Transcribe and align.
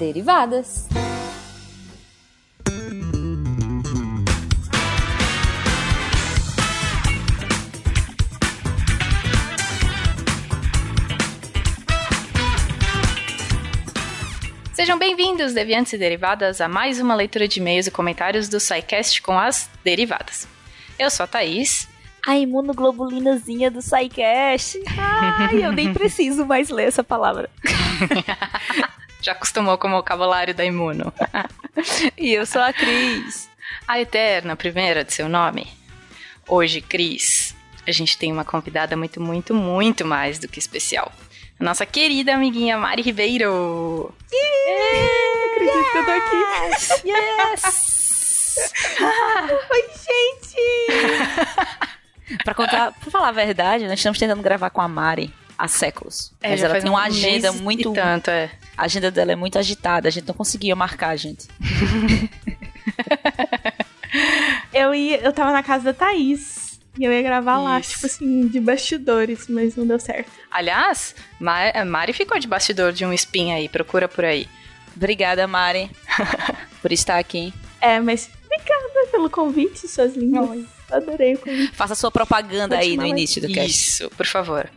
Derivadas. 0.00 0.88
Sejam 14.72 14.98
bem-vindos, 14.98 15.52
deviantes 15.52 15.92
e 15.92 15.98
derivadas, 15.98 16.62
a 16.62 16.66
mais 16.66 16.98
uma 16.98 17.14
leitura 17.14 17.46
de 17.46 17.60
e-mails 17.60 17.86
e 17.86 17.90
comentários 17.90 18.48
do 18.48 18.58
SciCast 18.58 19.20
com 19.20 19.38
as 19.38 19.68
derivadas. 19.84 20.48
Eu 20.98 21.10
sou 21.10 21.24
a 21.24 21.26
Thaís. 21.26 21.86
A 22.26 22.38
imunoglobulinazinha 22.38 23.70
do 23.70 23.82
SciCast. 23.82 24.82
Ai, 24.96 25.62
eu 25.62 25.72
nem 25.72 25.92
preciso 25.94 26.46
mais 26.46 26.70
ler 26.70 26.88
essa 26.88 27.04
palavra. 27.04 27.50
Já 29.30 29.32
acostumou 29.32 29.78
com 29.78 29.86
o 29.86 29.92
vocabulário 29.92 30.52
da 30.52 30.64
imuno. 30.64 31.12
e 32.18 32.32
eu 32.32 32.44
sou 32.44 32.60
a 32.60 32.72
Cris. 32.72 33.48
A 33.86 34.00
eterna 34.00 34.56
primeira 34.56 35.04
de 35.04 35.12
seu 35.12 35.28
nome. 35.28 35.68
Hoje, 36.48 36.80
Cris, 36.80 37.54
a 37.86 37.92
gente 37.92 38.18
tem 38.18 38.32
uma 38.32 38.44
convidada 38.44 38.96
muito, 38.96 39.20
muito, 39.20 39.54
muito 39.54 40.04
mais 40.04 40.40
do 40.40 40.48
que 40.48 40.58
especial 40.58 41.12
nossa 41.60 41.84
querida 41.84 42.34
amiguinha 42.34 42.78
Mari 42.78 43.02
Ribeiro. 43.02 44.12
Yeah! 44.32 45.52
Acredito 45.52 45.92
que 45.92 45.98
eu 45.98 46.04
tô 46.06 46.10
aqui. 46.10 46.36
Yes! 47.06 48.58
Oi, 49.70 49.84
gente! 50.08 50.56
pra 52.42 52.54
contar, 52.54 52.92
pra 52.92 53.10
falar 53.10 53.28
a 53.28 53.32
verdade, 53.32 53.86
nós 53.86 53.98
estamos 53.98 54.18
tentando 54.18 54.42
gravar 54.42 54.70
com 54.70 54.80
a 54.80 54.88
Mari 54.88 55.32
há 55.60 55.68
séculos. 55.68 56.32
É, 56.40 56.50
mas 56.50 56.62
ela 56.62 56.80
tem 56.80 56.90
uma 56.90 57.04
agenda 57.04 57.52
muito. 57.52 57.92
tanto, 57.92 58.30
é. 58.30 58.50
A 58.76 58.84
agenda 58.84 59.10
dela 59.10 59.32
é 59.32 59.36
muito 59.36 59.58
agitada, 59.58 60.08
a 60.08 60.10
gente 60.10 60.26
não 60.26 60.34
conseguia 60.34 60.74
marcar, 60.74 61.14
gente. 61.16 61.46
eu 64.72 64.94
ia, 64.94 65.18
eu 65.18 65.32
tava 65.34 65.52
na 65.52 65.62
casa 65.62 65.84
da 65.84 65.92
Thaís. 65.92 66.80
E 66.98 67.04
eu 67.04 67.12
ia 67.12 67.22
gravar 67.22 67.54
Isso. 67.54 67.64
lá, 67.64 67.80
tipo 67.80 68.06
assim, 68.06 68.48
de 68.48 68.58
bastidores, 68.58 69.46
mas 69.48 69.76
não 69.76 69.86
deu 69.86 70.00
certo. 70.00 70.28
Aliás, 70.50 71.14
Mari 71.38 72.12
ficou 72.12 72.36
de 72.38 72.48
bastidor 72.48 72.92
de 72.92 73.04
um 73.04 73.12
spin 73.12 73.52
aí, 73.52 73.68
procura 73.68 74.08
por 74.08 74.24
aí. 74.24 74.48
Obrigada, 74.96 75.46
Mari, 75.46 75.88
por 76.82 76.90
estar 76.90 77.18
aqui. 77.18 77.54
É, 77.80 78.00
mas 78.00 78.28
obrigada 78.44 79.06
pelo 79.12 79.30
convite, 79.30 79.86
suas 79.86 80.16
lindas. 80.16 80.66
Adorei 80.90 81.34
o 81.34 81.38
convite. 81.38 81.76
Faça 81.76 81.94
sua 81.94 82.10
propaganda 82.10 82.76
aí 82.76 82.96
no 82.96 83.06
início 83.06 83.40
do 83.40 83.46
cast. 83.48 83.70
Isso, 83.70 84.10
por 84.10 84.26
favor. 84.26 84.68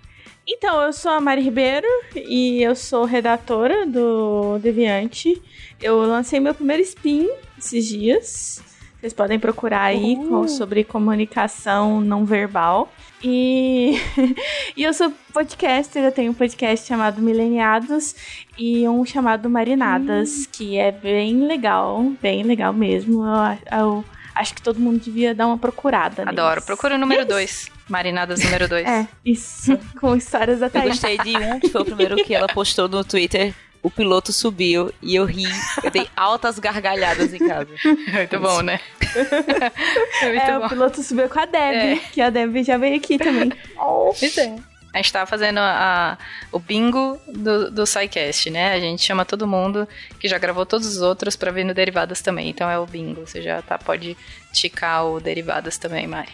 Então, 0.45 0.81
eu 0.81 0.91
sou 0.91 1.11
a 1.11 1.21
Mari 1.21 1.41
Ribeiro 1.41 1.87
e 2.15 2.61
eu 2.61 2.75
sou 2.75 3.05
redatora 3.05 3.85
do 3.85 4.59
Deviante. 4.59 5.41
Eu 5.81 5.97
lancei 5.99 6.39
meu 6.39 6.53
primeiro 6.53 6.83
spin 6.83 7.29
esses 7.57 7.87
dias. 7.87 8.61
Vocês 8.99 9.13
podem 9.13 9.39
procurar 9.39 9.83
aí 9.83 10.17
uh. 10.17 10.47
sobre 10.47 10.83
comunicação 10.83 12.01
não 12.01 12.25
verbal. 12.25 12.91
E, 13.23 13.95
e 14.75 14.83
eu 14.83 14.93
sou 14.93 15.13
podcaster, 15.33 16.03
eu 16.03 16.11
tenho 16.11 16.31
um 16.31 16.33
podcast 16.33 16.85
chamado 16.85 17.21
Mileniados 17.21 18.13
e 18.57 18.87
um 18.87 19.05
chamado 19.05 19.49
Marinadas, 19.49 20.39
hum. 20.39 20.45
que 20.51 20.77
é 20.77 20.91
bem 20.91 21.45
legal, 21.47 22.03
bem 22.21 22.43
legal 22.43 22.73
mesmo. 22.73 23.23
Eu, 23.23 23.79
eu, 23.79 24.05
acho 24.35 24.53
que 24.53 24.61
todo 24.61 24.79
mundo 24.79 24.99
devia 24.99 25.33
dar 25.33 25.47
uma 25.47 25.57
procurada. 25.57 26.23
Adoro. 26.27 26.61
Procura 26.61 26.95
o 26.95 26.97
número 26.97 27.25
2. 27.25 27.71
Marinadas 27.89 28.43
número 28.43 28.67
2. 28.67 28.87
É, 28.93 29.07
isso. 29.25 29.77
Com 29.99 30.15
histórias 30.15 30.59
da 30.59 30.69
Thaís. 30.69 30.85
Eu 30.85 30.91
gostei 30.91 31.17
de 31.17 31.37
um, 31.37 31.59
que 31.59 31.69
foi 31.69 31.81
o 31.81 31.85
primeiro 31.85 32.15
que 32.17 32.33
ela 32.33 32.47
postou 32.47 32.87
no 32.87 33.03
Twitter, 33.03 33.53
o 33.83 33.89
piloto 33.89 34.31
subiu 34.31 34.91
e 35.01 35.15
eu 35.15 35.25
ri. 35.25 35.45
Eu 35.83 35.91
dei 35.91 36.07
altas 36.15 36.57
gargalhadas 36.57 37.33
em 37.33 37.39
casa. 37.39 37.69
Muito 37.83 38.39
bom, 38.39 38.61
né? 38.61 38.79
é, 40.21 40.25
muito 40.27 40.41
é 40.41 40.59
bom. 40.59 40.65
o 40.65 40.69
piloto 40.69 41.03
subiu 41.03 41.27
com 41.27 41.39
a 41.39 41.45
Deb, 41.45 41.75
é. 41.75 41.95
que 42.11 42.21
a 42.21 42.29
Deb 42.29 42.63
já 42.63 42.77
veio 42.77 42.95
aqui 42.95 43.17
também. 43.17 43.51
Pois 43.75 44.37
é. 44.37 44.55
A 44.93 44.97
gente 44.97 45.11
tava 45.11 45.25
fazendo 45.25 45.57
a, 45.57 46.13
a, 46.13 46.17
o 46.51 46.59
bingo 46.59 47.19
do, 47.27 47.71
do 47.71 47.85
SciCast, 47.85 48.51
né? 48.51 48.73
A 48.73 48.79
gente 48.79 49.03
chama 49.03 49.25
todo 49.25 49.47
mundo 49.47 49.87
que 50.19 50.27
já 50.27 50.37
gravou 50.37 50.67
todos 50.67 50.87
os 50.87 51.01
outros 51.01 51.35
pra 51.35 51.51
vir 51.51 51.65
no 51.65 51.73
Derivadas 51.73 52.21
também. 52.21 52.49
Então 52.49 52.69
é 52.69 52.77
o 52.77 52.85
bingo. 52.85 53.25
Você 53.25 53.41
já 53.41 53.61
tá, 53.63 53.79
pode 53.79 54.15
ticar 54.51 55.05
o 55.05 55.19
Derivadas 55.19 55.79
também, 55.79 56.05
Mari. 56.05 56.31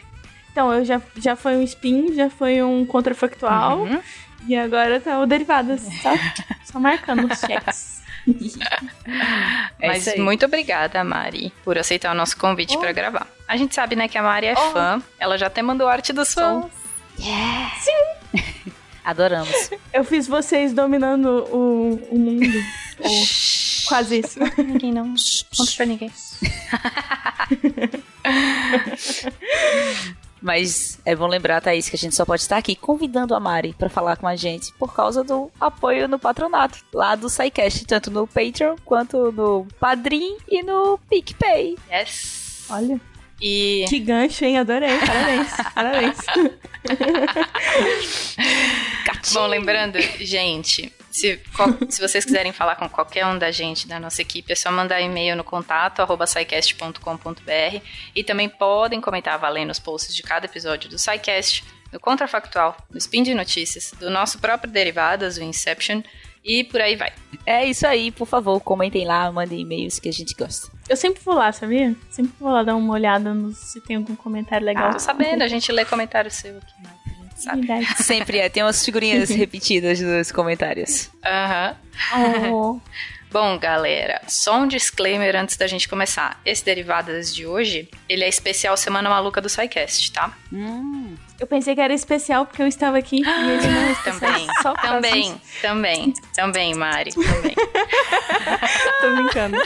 Então, 0.51 0.73
eu 0.73 0.83
já, 0.83 1.01
já 1.15 1.37
foi 1.37 1.55
um 1.55 1.63
spin, 1.63 2.13
já 2.13 2.29
foi 2.29 2.61
um 2.61 2.85
contrafactual. 2.85 3.79
Uhum. 3.79 4.01
E 4.45 4.57
agora 4.57 4.99
tá 4.99 5.19
o 5.19 5.25
Derivadas, 5.25 5.87
tá? 6.03 6.13
Só 6.65 6.79
marcando 6.79 7.31
os 7.31 7.39
cheques. 7.39 7.99
É 9.79 9.87
Mas 9.87 10.15
muito 10.17 10.45
obrigada, 10.45 11.03
Mari, 11.03 11.51
por 11.63 11.77
aceitar 11.77 12.11
o 12.11 12.15
nosso 12.15 12.37
convite 12.37 12.75
oh. 12.75 12.79
para 12.79 12.91
gravar. 12.91 13.25
A 13.47 13.57
gente 13.57 13.73
sabe, 13.73 13.95
né, 13.95 14.07
que 14.07 14.17
a 14.17 14.21
Mari 14.21 14.47
é 14.47 14.53
oh. 14.53 14.71
fã. 14.71 15.01
Ela 15.17 15.37
já 15.37 15.47
até 15.47 15.63
mandou 15.63 15.87
arte 15.87 16.13
dos 16.13 16.33
fãs. 16.33 16.65
Yeah. 17.17 17.75
Sim. 17.79 18.18
Adoramos. 19.03 19.69
Eu 19.93 20.03
fiz 20.03 20.27
vocês 20.27 20.73
dominando 20.73 21.45
o, 21.51 21.93
o 22.11 22.19
mundo. 22.19 22.59
quase 23.87 24.19
isso. 24.19 24.39
Não 24.39 24.51
ninguém 24.57 24.91
não. 24.91 25.13
Conta 25.55 25.71
pra 25.75 25.85
ninguém. 25.85 26.11
Mas 30.41 30.99
é 31.05 31.15
bom 31.15 31.27
lembrar, 31.27 31.61
Thaís, 31.61 31.89
que 31.89 31.95
a 31.95 31.99
gente 31.99 32.15
só 32.15 32.23
pode 32.23 32.41
estar 32.41 32.57
aqui 32.57 32.75
convidando 32.75 33.35
a 33.35 33.39
Mari 33.39 33.75
para 33.77 33.89
falar 33.89 34.15
com 34.15 34.27
a 34.27 34.37
gente 34.37 34.71
por 34.73 34.93
causa 34.93 35.23
do 35.23 35.51
apoio 35.59 36.07
no 36.07 36.17
patronato, 36.17 36.79
lá 36.93 37.15
do 37.15 37.29
SciCast, 37.29 37.85
tanto 37.85 38.09
no 38.09 38.25
Patreon 38.25 38.77
quanto 38.85 39.33
no 39.33 39.67
Padrim 39.79 40.37
e 40.47 40.63
no 40.63 40.97
PicPay. 41.09 41.77
Yes! 41.91 42.65
Olha. 42.69 43.01
E... 43.41 43.85
Que 43.89 43.99
gancho, 43.99 44.45
hein? 44.45 44.59
Adorei. 44.59 44.97
Parabéns. 44.99 45.51
Parabéns. 45.73 46.17
Bom, 49.33 49.47
lembrando, 49.47 49.99
gente, 50.19 50.93
se, 51.11 51.39
se 51.89 52.01
vocês 52.01 52.25
quiserem 52.25 52.51
falar 52.51 52.75
com 52.75 52.87
qualquer 52.87 53.25
um 53.25 53.37
da 53.37 53.51
gente, 53.51 53.87
da 53.87 53.99
nossa 53.99 54.21
equipe, 54.21 54.51
é 54.51 54.55
só 54.55 54.71
mandar 54.71 55.01
e-mail 55.01 55.35
no 55.35 55.43
contato, 55.43 56.01
arroba 56.01 56.25
e 58.15 58.23
também 58.23 58.49
podem 58.49 59.01
comentar 59.01 59.37
valendo 59.37 59.71
os 59.71 59.79
posts 59.79 60.15
de 60.15 60.23
cada 60.23 60.45
episódio 60.45 60.89
do 60.89 60.97
SciCast, 60.97 61.63
no 61.91 61.99
Contrafactual, 61.99 62.77
no 62.89 62.97
Spin 62.97 63.23
de 63.23 63.33
Notícias, 63.33 63.91
do 63.99 64.09
nosso 64.09 64.39
próprio 64.39 64.71
Derivadas, 64.71 65.37
o 65.37 65.43
Inception, 65.43 66.01
e 66.49 66.63
por 66.63 66.81
aí 66.81 66.95
vai. 66.95 67.13
É 67.45 67.63
isso 67.63 67.85
aí, 67.85 68.09
por 68.09 68.25
favor, 68.25 68.59
comentem 68.59 69.05
lá, 69.05 69.31
mandem 69.31 69.59
e-mails 69.59 69.99
que 69.99 70.09
a 70.09 70.11
gente 70.11 70.33
gosta. 70.33 70.67
Eu 70.89 70.97
sempre 70.97 71.21
vou 71.23 71.35
lá, 71.35 71.51
sabia? 71.51 71.95
Sempre 72.09 72.33
vou 72.39 72.51
lá 72.51 72.63
dar 72.63 72.75
uma 72.75 72.91
olhada 72.91 73.35
no, 73.35 73.53
se 73.53 73.79
tem 73.81 73.97
algum 73.97 74.15
comentário 74.15 74.65
legal. 74.65 74.89
Ah, 74.89 74.93
tô 74.93 74.99
sabendo, 74.99 75.43
a 75.43 75.47
gente 75.47 75.71
lê 75.71 75.85
comentário 75.85 76.31
seu 76.31 76.57
aqui, 76.57 76.73
né? 76.81 76.89
Sabe? 77.35 77.67
Sempre 78.03 78.39
é, 78.39 78.49
tem 78.49 78.63
umas 78.63 78.83
figurinhas 78.83 79.29
repetidas 79.31 80.01
nos 80.01 80.31
comentários. 80.31 81.09
Aham. 81.23 81.75
Oh. 82.51 82.79
Bom, 83.31 83.59
galera, 83.59 84.19
só 84.27 84.59
um 84.59 84.67
disclaimer 84.67 85.35
antes 85.35 85.55
da 85.55 85.67
gente 85.67 85.87
começar. 85.87 86.41
Esse 86.43 86.65
Derivadas 86.65 87.33
de 87.33 87.45
hoje, 87.45 87.87
ele 88.09 88.23
é 88.23 88.27
especial 88.27 88.75
Semana 88.75 89.07
Maluca 89.07 89.39
do 89.39 89.47
SciCast, 89.47 90.11
tá? 90.11 90.35
Hum. 90.51 91.15
Eu 91.39 91.47
pensei 91.47 91.73
que 91.73 91.79
era 91.81 91.93
especial 91.93 92.45
porque 92.45 92.61
eu 92.61 92.67
estava 92.67 92.97
aqui 92.97 93.17
e 93.17 93.19
ele 93.19 93.67
não 93.67 93.81
é 93.81 93.95
Também, 94.03 94.47
só 94.61 94.73
também, 94.73 95.41
também, 95.61 96.13
também, 96.35 96.75
Mari, 96.75 97.11
também. 97.13 97.55
Tô 98.99 99.15
brincando. 99.15 99.57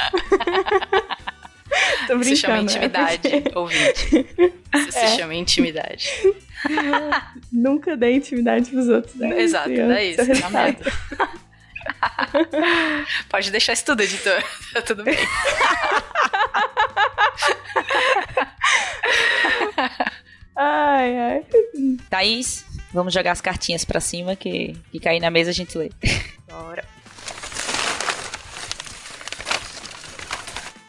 Tô 2.05 2.17
brincando. 2.17 2.23
Se 2.25 2.35
chama 2.35 2.59
intimidade, 2.59 3.27
é 3.27 3.57
ouvinte. 3.57 4.27
Isso 4.75 4.97
é. 4.99 5.07
se 5.07 5.17
chama 5.17 5.33
intimidade. 5.33 6.11
Nunca 7.51 7.97
dei 7.97 8.17
intimidade 8.17 8.69
pros 8.69 8.87
outros, 8.87 9.15
né? 9.15 9.41
Exato, 9.41 9.71
é 9.71 10.05
isso, 10.05 10.41
tá 10.41 10.49
merda. 10.51 10.93
Pode 13.29 13.49
deixar 13.49 13.73
isso 13.73 13.85
tudo, 13.85 14.01
editor. 14.01 14.43
Tá 14.73 14.81
tudo 14.83 15.03
bem. 15.03 15.17
Ai, 20.55 21.19
ai. 21.19 21.45
Thaís, 22.09 22.65
vamos 22.93 23.13
jogar 23.13 23.31
as 23.31 23.41
cartinhas 23.41 23.83
pra 23.83 23.99
cima 23.99 24.35
que, 24.35 24.75
que 24.91 24.99
cair 24.99 25.19
na 25.19 25.29
mesa 25.29 25.49
a 25.49 25.53
gente 25.53 25.77
lê. 25.77 25.89
Bora. 26.49 26.93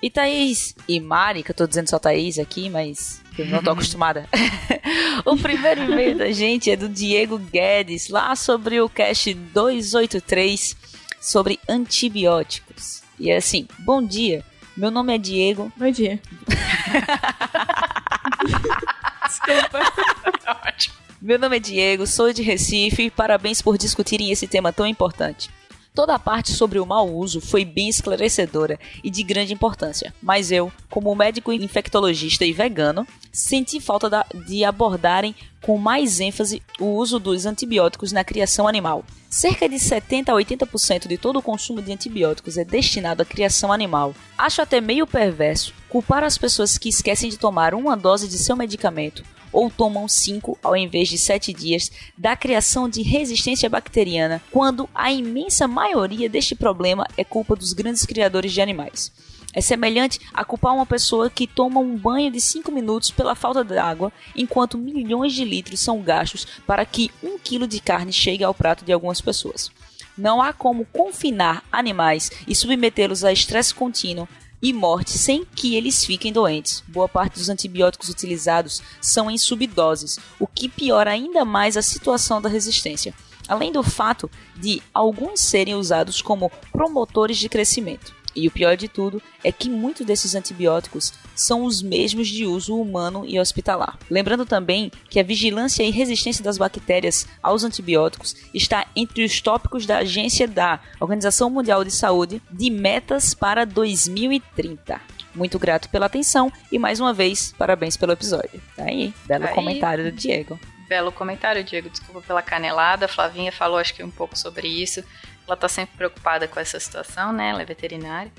E 0.04 0.10
Thaís 0.10 0.74
e 0.86 1.00
Mari, 1.00 1.42
que 1.42 1.50
eu 1.50 1.54
tô 1.54 1.66
dizendo 1.66 1.88
só 1.88 1.98
Thaís 1.98 2.38
aqui, 2.38 2.68
mas 2.68 3.22
eu 3.38 3.46
não 3.46 3.62
tô 3.62 3.70
acostumada. 3.72 4.28
o 5.24 5.34
primeiro 5.36 5.84
e-mail 5.84 6.18
da 6.18 6.30
gente 6.30 6.70
é 6.70 6.76
do 6.76 6.90
Diego 6.90 7.38
Guedes, 7.38 8.10
lá 8.10 8.36
sobre 8.36 8.78
o 8.82 8.88
cast 8.88 9.32
283 9.32 10.76
sobre 11.18 11.58
antibióticos. 11.66 13.02
E 13.18 13.30
é 13.30 13.38
assim: 13.38 13.66
Bom 13.78 14.04
dia, 14.04 14.44
meu 14.76 14.90
nome 14.90 15.14
é 15.14 15.18
Diego. 15.18 15.72
Bom 15.74 15.90
dia. 15.90 16.20
Desculpa. 19.26 19.80
Ótimo. 20.68 20.94
Meu 21.20 21.38
nome 21.38 21.56
é 21.56 21.60
Diego, 21.60 22.06
sou 22.06 22.32
de 22.32 22.42
Recife. 22.42 23.10
Parabéns 23.10 23.62
por 23.62 23.78
discutirem 23.78 24.30
esse 24.30 24.46
tema 24.46 24.72
tão 24.72 24.86
importante. 24.86 25.48
Toda 25.96 26.16
a 26.16 26.18
parte 26.18 26.50
sobre 26.50 26.80
o 26.80 26.84
mau 26.84 27.08
uso 27.08 27.40
foi 27.40 27.64
bem 27.64 27.88
esclarecedora 27.88 28.80
e 29.04 29.08
de 29.08 29.22
grande 29.22 29.52
importância, 29.52 30.12
mas 30.20 30.50
eu, 30.50 30.72
como 30.90 31.14
médico 31.14 31.52
infectologista 31.52 32.44
e 32.44 32.52
vegano, 32.52 33.06
senti 33.30 33.78
falta 33.78 34.10
da, 34.10 34.26
de 34.44 34.64
abordarem 34.64 35.36
com 35.62 35.78
mais 35.78 36.18
ênfase 36.18 36.60
o 36.80 36.86
uso 36.86 37.20
dos 37.20 37.46
antibióticos 37.46 38.10
na 38.10 38.24
criação 38.24 38.66
animal. 38.66 39.04
Cerca 39.30 39.68
de 39.68 39.78
70 39.78 40.32
a 40.32 40.34
80% 40.34 41.06
de 41.06 41.16
todo 41.16 41.38
o 41.38 41.42
consumo 41.42 41.80
de 41.80 41.92
antibióticos 41.92 42.58
é 42.58 42.64
destinado 42.64 43.22
à 43.22 43.24
criação 43.24 43.72
animal. 43.72 44.16
Acho 44.36 44.62
até 44.62 44.80
meio 44.80 45.06
perverso 45.06 45.72
culpar 45.88 46.24
as 46.24 46.36
pessoas 46.36 46.76
que 46.76 46.88
esquecem 46.88 47.30
de 47.30 47.38
tomar 47.38 47.72
uma 47.72 47.96
dose 47.96 48.26
de 48.26 48.36
seu 48.36 48.56
medicamento 48.56 49.22
ou 49.54 49.70
tomam 49.70 50.08
5 50.08 50.58
ao 50.62 50.76
invés 50.76 51.08
de 51.08 51.16
7 51.16 51.52
dias 51.54 51.90
da 52.18 52.36
criação 52.36 52.88
de 52.88 53.00
resistência 53.00 53.70
bacteriana, 53.70 54.42
quando 54.50 54.90
a 54.92 55.12
imensa 55.12 55.68
maioria 55.68 56.28
deste 56.28 56.56
problema 56.56 57.06
é 57.16 57.22
culpa 57.22 57.54
dos 57.54 57.72
grandes 57.72 58.04
criadores 58.04 58.52
de 58.52 58.60
animais. 58.60 59.12
É 59.54 59.60
semelhante 59.60 60.18
a 60.34 60.44
culpar 60.44 60.74
uma 60.74 60.84
pessoa 60.84 61.30
que 61.30 61.46
toma 61.46 61.78
um 61.78 61.96
banho 61.96 62.32
de 62.32 62.40
5 62.40 62.72
minutos 62.72 63.12
pela 63.12 63.36
falta 63.36 63.62
de 63.62 63.78
água, 63.78 64.12
enquanto 64.34 64.76
milhões 64.76 65.32
de 65.32 65.44
litros 65.44 65.78
são 65.78 66.02
gastos 66.02 66.44
para 66.66 66.84
que 66.84 67.12
um 67.22 67.38
quilo 67.38 67.68
de 67.68 67.80
carne 67.80 68.12
chegue 68.12 68.42
ao 68.42 68.52
prato 68.52 68.84
de 68.84 68.92
algumas 68.92 69.20
pessoas. 69.20 69.70
Não 70.18 70.42
há 70.42 70.52
como 70.52 70.84
confinar 70.86 71.62
animais 71.70 72.30
e 72.48 72.54
submetê-los 72.54 73.24
a 73.24 73.32
estresse 73.32 73.72
contínuo 73.72 74.28
e 74.64 74.72
morte 74.72 75.18
sem 75.18 75.44
que 75.44 75.76
eles 75.76 76.06
fiquem 76.06 76.32
doentes. 76.32 76.82
Boa 76.88 77.06
parte 77.06 77.34
dos 77.34 77.50
antibióticos 77.50 78.08
utilizados 78.08 78.80
são 78.98 79.30
em 79.30 79.36
subdoses, 79.36 80.18
o 80.40 80.46
que 80.46 80.70
piora 80.70 81.10
ainda 81.10 81.44
mais 81.44 81.76
a 81.76 81.82
situação 81.82 82.40
da 82.40 82.48
resistência. 82.48 83.12
Além 83.46 83.70
do 83.70 83.82
fato 83.82 84.30
de 84.56 84.82
alguns 84.94 85.40
serem 85.40 85.74
usados 85.74 86.22
como 86.22 86.50
promotores 86.72 87.36
de 87.36 87.46
crescimento. 87.46 88.14
E 88.34 88.48
o 88.48 88.50
pior 88.50 88.76
de 88.76 88.88
tudo 88.88 89.22
é 89.42 89.52
que 89.52 89.70
muitos 89.70 90.04
desses 90.04 90.34
antibióticos 90.34 91.12
são 91.34 91.64
os 91.64 91.82
mesmos 91.82 92.28
de 92.28 92.46
uso 92.46 92.80
humano 92.80 93.24
e 93.26 93.38
hospitalar. 93.38 93.98
Lembrando 94.10 94.44
também 94.44 94.90
que 95.08 95.20
a 95.20 95.22
vigilância 95.22 95.82
e 95.82 95.90
resistência 95.90 96.42
das 96.42 96.58
bactérias 96.58 97.26
aos 97.42 97.64
antibióticos 97.64 98.36
está 98.52 98.86
entre 98.96 99.24
os 99.24 99.40
tópicos 99.40 99.86
da 99.86 99.98
agência 99.98 100.48
da 100.48 100.80
Organização 101.00 101.50
Mundial 101.50 101.84
de 101.84 101.90
Saúde 101.90 102.42
de 102.50 102.70
metas 102.70 103.34
para 103.34 103.64
2030. 103.64 105.00
Muito 105.34 105.58
grato 105.58 105.88
pela 105.88 106.06
atenção 106.06 106.52
e 106.70 106.78
mais 106.78 107.00
uma 107.00 107.12
vez, 107.12 107.52
parabéns 107.58 107.96
pelo 107.96 108.12
episódio. 108.12 108.60
Tá 108.76 108.84
aí, 108.84 109.12
belo 109.26 109.46
aí. 109.46 109.54
comentário 109.54 110.04
do 110.04 110.12
Diego. 110.12 110.58
Belo 110.88 111.10
comentário, 111.10 111.64
Diego. 111.64 111.88
Desculpa 111.88 112.20
pela 112.20 112.42
canelada. 112.42 113.06
A 113.06 113.08
Flavinha 113.08 113.50
falou, 113.50 113.78
acho 113.78 113.94
que 113.94 114.02
um 114.02 114.10
pouco 114.10 114.38
sobre 114.38 114.68
isso. 114.68 115.02
Ela 115.46 115.56
tá 115.56 115.68
sempre 115.68 115.96
preocupada 115.96 116.48
com 116.48 116.58
essa 116.58 116.78
situação, 116.80 117.32
né? 117.32 117.50
Ela 117.50 117.62
é 117.62 117.64
veterinária. 117.64 118.32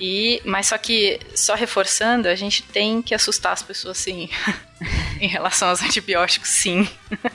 E, 0.00 0.42
mas 0.44 0.66
só 0.66 0.78
que, 0.78 1.20
só 1.34 1.54
reforçando, 1.54 2.26
a 2.28 2.34
gente 2.34 2.62
tem 2.62 3.02
que 3.02 3.14
assustar 3.14 3.52
as 3.52 3.62
pessoas 3.62 3.98
sim. 3.98 4.28
em 5.20 5.28
relação 5.28 5.68
aos 5.68 5.82
antibióticos, 5.82 6.48
sim. 6.48 6.88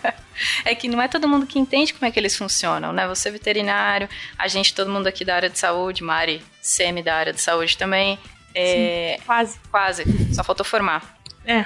é 0.65 0.75
que 0.75 0.87
não 0.87 1.01
é 1.01 1.07
todo 1.07 1.27
mundo 1.27 1.45
que 1.45 1.59
entende 1.59 1.93
como 1.93 2.05
é 2.05 2.11
que 2.11 2.19
eles 2.19 2.35
funcionam, 2.35 2.91
né? 2.91 3.07
Você 3.07 3.29
é 3.29 3.31
veterinário, 3.31 4.09
a 4.37 4.47
gente, 4.47 4.73
todo 4.73 4.91
mundo 4.91 5.07
aqui 5.07 5.23
da 5.23 5.35
área 5.35 5.49
de 5.49 5.57
saúde, 5.57 6.03
Mari, 6.03 6.43
semi 6.61 7.01
da 7.01 7.15
área 7.15 7.31
de 7.31 7.39
saúde 7.39 7.77
também. 7.77 8.19
É, 8.53 9.15
sim, 9.17 9.25
quase. 9.25 9.59
Quase. 9.71 10.03
Só 10.33 10.43
faltou 10.43 10.65
formar. 10.65 11.17
É. 11.45 11.63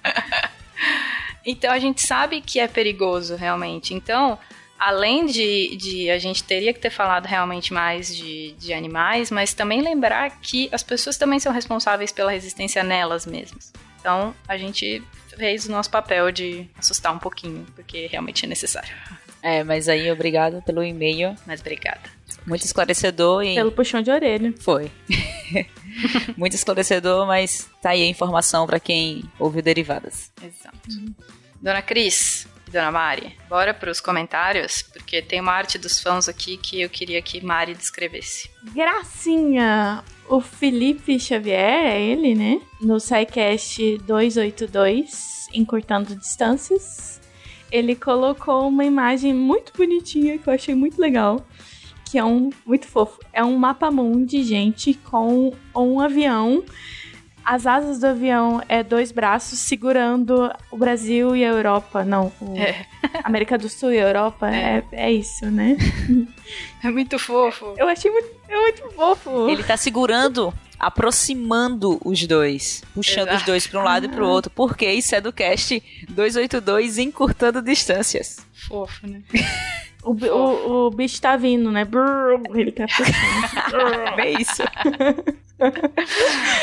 então 1.46 1.72
a 1.72 1.78
gente 1.78 2.04
sabe 2.04 2.40
que 2.40 2.58
é 2.58 2.66
perigoso, 2.66 3.36
realmente. 3.36 3.94
Então, 3.94 4.38
além 4.80 5.26
de, 5.26 5.76
de 5.76 6.10
a 6.10 6.18
gente 6.18 6.42
teria 6.42 6.72
que 6.72 6.80
ter 6.80 6.90
falado 6.90 7.26
realmente 7.26 7.72
mais 7.72 8.16
de, 8.16 8.52
de 8.52 8.72
animais, 8.72 9.30
mas 9.30 9.52
também 9.52 9.82
lembrar 9.82 10.40
que 10.40 10.70
as 10.72 10.82
pessoas 10.82 11.18
também 11.18 11.38
são 11.38 11.52
responsáveis 11.52 12.10
pela 12.10 12.30
resistência 12.30 12.82
nelas 12.82 13.26
mesmas. 13.26 13.70
Então, 14.00 14.34
a 14.48 14.56
gente 14.56 15.02
fez 15.36 15.66
o 15.66 15.70
nosso 15.70 15.90
papel 15.90 16.32
de 16.32 16.66
assustar 16.78 17.14
um 17.14 17.18
pouquinho, 17.18 17.66
porque 17.76 18.06
realmente 18.06 18.46
é 18.46 18.48
necessário. 18.48 18.90
É, 19.42 19.62
mas 19.62 19.88
aí 19.88 20.10
obrigado 20.10 20.62
pelo 20.62 20.82
e-mail. 20.82 21.34
Mas 21.46 21.60
obrigada. 21.60 22.00
Muito 22.46 22.64
esclarecedor 22.64 23.42
e. 23.42 23.54
Pelo 23.54 23.72
puxão 23.72 24.02
de 24.02 24.10
orelha. 24.10 24.52
Foi. 24.60 24.90
Muito 26.36 26.54
esclarecedor, 26.54 27.26
mas 27.26 27.68
tá 27.82 27.90
aí 27.90 28.02
a 28.02 28.06
informação 28.06 28.66
para 28.66 28.80
quem 28.80 29.24
ouviu 29.38 29.62
derivadas. 29.62 30.30
Exato. 30.42 30.78
Dona 31.60 31.82
Cris, 31.82 32.46
Dona 32.70 32.92
Mari, 32.92 33.36
bora 33.48 33.74
para 33.74 33.90
os 33.90 34.00
comentários, 34.00 34.82
porque 34.82 35.20
tem 35.20 35.40
uma 35.40 35.52
arte 35.52 35.76
dos 35.76 36.00
fãs 36.00 36.28
aqui 36.28 36.56
que 36.56 36.80
eu 36.80 36.88
queria 36.88 37.20
que 37.20 37.44
Mari 37.44 37.74
descrevesse. 37.74 38.48
Gracinha! 38.72 40.04
O 40.28 40.40
Felipe 40.40 41.18
Xavier, 41.18 41.84
é 41.86 42.00
ele, 42.00 42.36
né? 42.36 42.60
No 42.80 43.00
SciCast 43.00 43.98
282, 44.06 45.48
Encurtando 45.52 46.14
Distâncias, 46.14 47.20
ele 47.72 47.96
colocou 47.96 48.68
uma 48.68 48.84
imagem 48.84 49.34
muito 49.34 49.72
bonitinha 49.76 50.38
que 50.38 50.48
eu 50.48 50.54
achei 50.54 50.74
muito 50.74 51.00
legal. 51.00 51.44
Que 52.08 52.18
é 52.18 52.24
um 52.24 52.50
muito 52.64 52.86
fofo. 52.86 53.18
É 53.32 53.44
um 53.44 53.56
mapa 53.56 53.90
mundo 53.90 54.26
de 54.26 54.42
gente 54.42 54.94
com 54.94 55.52
um 55.74 56.00
avião 56.00 56.64
as 57.50 57.66
asas 57.66 57.98
do 57.98 58.06
avião 58.06 58.62
é 58.68 58.80
dois 58.80 59.10
braços 59.10 59.58
segurando 59.58 60.54
o 60.70 60.76
Brasil 60.76 61.34
e 61.34 61.44
a 61.44 61.48
Europa. 61.48 62.04
Não, 62.04 62.32
é. 62.54 62.86
América 63.24 63.58
do 63.58 63.68
Sul 63.68 63.92
e 63.92 63.98
a 63.98 64.06
Europa. 64.06 64.48
É, 64.48 64.84
é, 64.92 65.06
é 65.06 65.12
isso, 65.12 65.46
né? 65.46 65.76
É 66.82 66.90
muito 66.90 67.18
fofo. 67.18 67.74
Eu 67.76 67.86
achei 67.86 68.10
muito, 68.10 68.28
é 68.48 68.56
muito 68.56 68.90
fofo. 68.90 69.48
Ele 69.48 69.62
tá 69.62 69.76
segurando 69.76 70.52
aproximando 70.78 72.00
os 72.04 72.26
dois, 72.26 72.82
puxando 72.94 73.28
Exato. 73.28 73.36
os 73.36 73.42
dois 73.44 73.66
para 73.66 73.80
um 73.80 73.84
lado 73.84 74.06
e 74.06 74.08
para 74.08 74.24
o 74.24 74.28
outro, 74.28 74.50
porque 74.50 74.90
isso 74.90 75.14
é 75.14 75.20
do 75.20 75.32
cast 75.32 75.80
282 76.08 76.98
encurtando 76.98 77.60
distâncias. 77.60 78.38
Fofo, 78.52 79.06
né? 79.06 79.22
O, 80.02 80.12
o, 80.12 80.86
o, 80.86 80.90
bicho 80.90 81.20
tá 81.20 81.36
vindo, 81.36 81.70
né? 81.70 81.84
Brrr, 81.84 82.42
ele 82.54 82.72
tá 82.72 82.86
é 84.16 84.30
isso. 84.40 84.62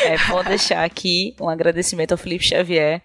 é 0.05 0.17
bom 0.27 0.43
deixar 0.43 0.83
aqui 0.83 1.35
um 1.39 1.47
agradecimento 1.47 2.13
ao 2.13 2.17
Felipe 2.17 2.43
Xavier, 2.43 3.01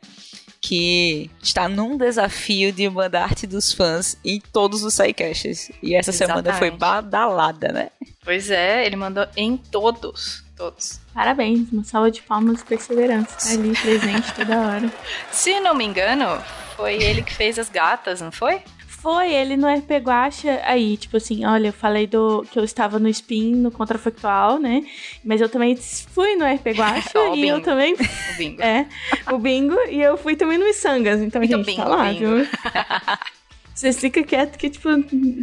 que 0.60 1.30
está 1.42 1.68
num 1.68 1.98
desafio 1.98 2.72
de 2.72 2.88
mandar 2.88 3.24
arte 3.24 3.46
dos 3.46 3.72
fãs 3.72 4.16
em 4.24 4.40
todos 4.52 4.82
os 4.84 4.94
sidecasts. 4.94 5.70
E 5.82 5.94
essa 5.94 6.10
Exatamente. 6.10 6.44
semana 6.44 6.58
foi 6.58 6.70
badalada, 6.70 7.68
né? 7.68 7.90
Pois 8.24 8.50
é, 8.50 8.86
ele 8.86 8.96
mandou 8.96 9.26
em 9.36 9.56
todos. 9.56 10.44
Todos. 10.56 11.00
Parabéns, 11.12 11.70
uma 11.72 11.82
salva 11.82 12.10
de 12.10 12.22
palmas 12.22 12.60
e 12.60 12.64
perseverança. 12.64 13.36
Tá 13.36 13.52
ali 13.52 13.72
presente 13.72 14.32
toda 14.32 14.60
hora. 14.60 14.92
Se 15.30 15.58
não 15.60 15.74
me 15.74 15.84
engano, 15.84 16.42
foi 16.76 16.94
ele 17.02 17.22
que 17.22 17.34
fez 17.34 17.58
as 17.58 17.68
gatas, 17.68 18.20
não 18.20 18.30
foi? 18.30 18.62
Foi 19.02 19.32
ele 19.32 19.56
no 19.56 19.66
RP 19.66 19.90
Guacha 20.00 20.60
aí, 20.64 20.96
tipo 20.96 21.16
assim, 21.16 21.44
olha, 21.44 21.66
eu 21.66 21.72
falei 21.72 22.06
do 22.06 22.46
que 22.48 22.56
eu 22.56 22.62
estava 22.62 23.00
no 23.00 23.08
spin, 23.08 23.52
no 23.56 23.72
contrafactual, 23.72 24.60
né? 24.60 24.84
Mas 25.24 25.40
eu 25.40 25.48
também 25.48 25.76
fui 25.76 26.36
no 26.36 26.44
RP 26.44 26.68
Guacha 26.68 27.10
oh, 27.18 27.34
e 27.34 27.48
eu 27.48 27.60
também 27.60 27.94
o 27.94 28.38
bingo. 28.38 28.62
É, 28.62 28.86
o 29.32 29.38
bingo 29.38 29.76
e 29.90 30.00
eu 30.00 30.16
fui 30.16 30.36
também 30.36 30.56
no 30.56 30.64
Missangas, 30.64 31.20
então, 31.20 31.42
então 31.42 31.58
gente, 31.58 31.76
tá 31.76 31.82
bingo, 31.82 31.82
tá 31.82 31.88
lá, 31.88 32.12
bingo. 32.12 32.20
viu? 32.20 32.46
Vocês 33.74 33.98
ficam 33.98 34.22
quietos 34.22 34.56
que, 34.56 34.68
tipo, 34.68 34.88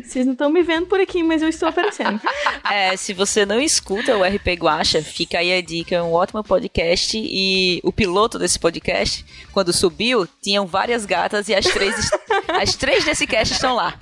vocês 0.05 0.25
não 0.25 0.33
estão 0.33 0.49
me 0.49 0.61
vendo 0.61 0.85
por 0.85 0.99
aqui, 0.99 1.23
mas 1.23 1.41
eu 1.41 1.49
estou 1.49 1.69
aparecendo. 1.69 2.19
É, 2.69 2.95
se 2.95 3.13
você 3.13 3.47
não 3.47 3.59
escuta 3.59 4.15
o 4.15 4.23
RP 4.23 4.49
Guacha, 4.59 5.01
fica 5.01 5.39
aí 5.39 5.51
a 5.51 5.61
dica, 5.61 5.95
é 5.95 6.03
um 6.03 6.13
ótimo 6.13 6.43
podcast 6.43 7.17
e 7.17 7.79
o 7.83 7.91
piloto 7.91 8.37
desse 8.37 8.59
podcast, 8.59 9.25
quando 9.51 9.73
subiu, 9.73 10.27
tinham 10.39 10.67
várias 10.67 11.03
gatas 11.03 11.49
e 11.49 11.55
as 11.55 11.65
três, 11.65 11.95
as 12.61 12.75
três 12.75 13.03
desse 13.05 13.25
cast 13.25 13.55
estão 13.55 13.75
lá. 13.75 13.97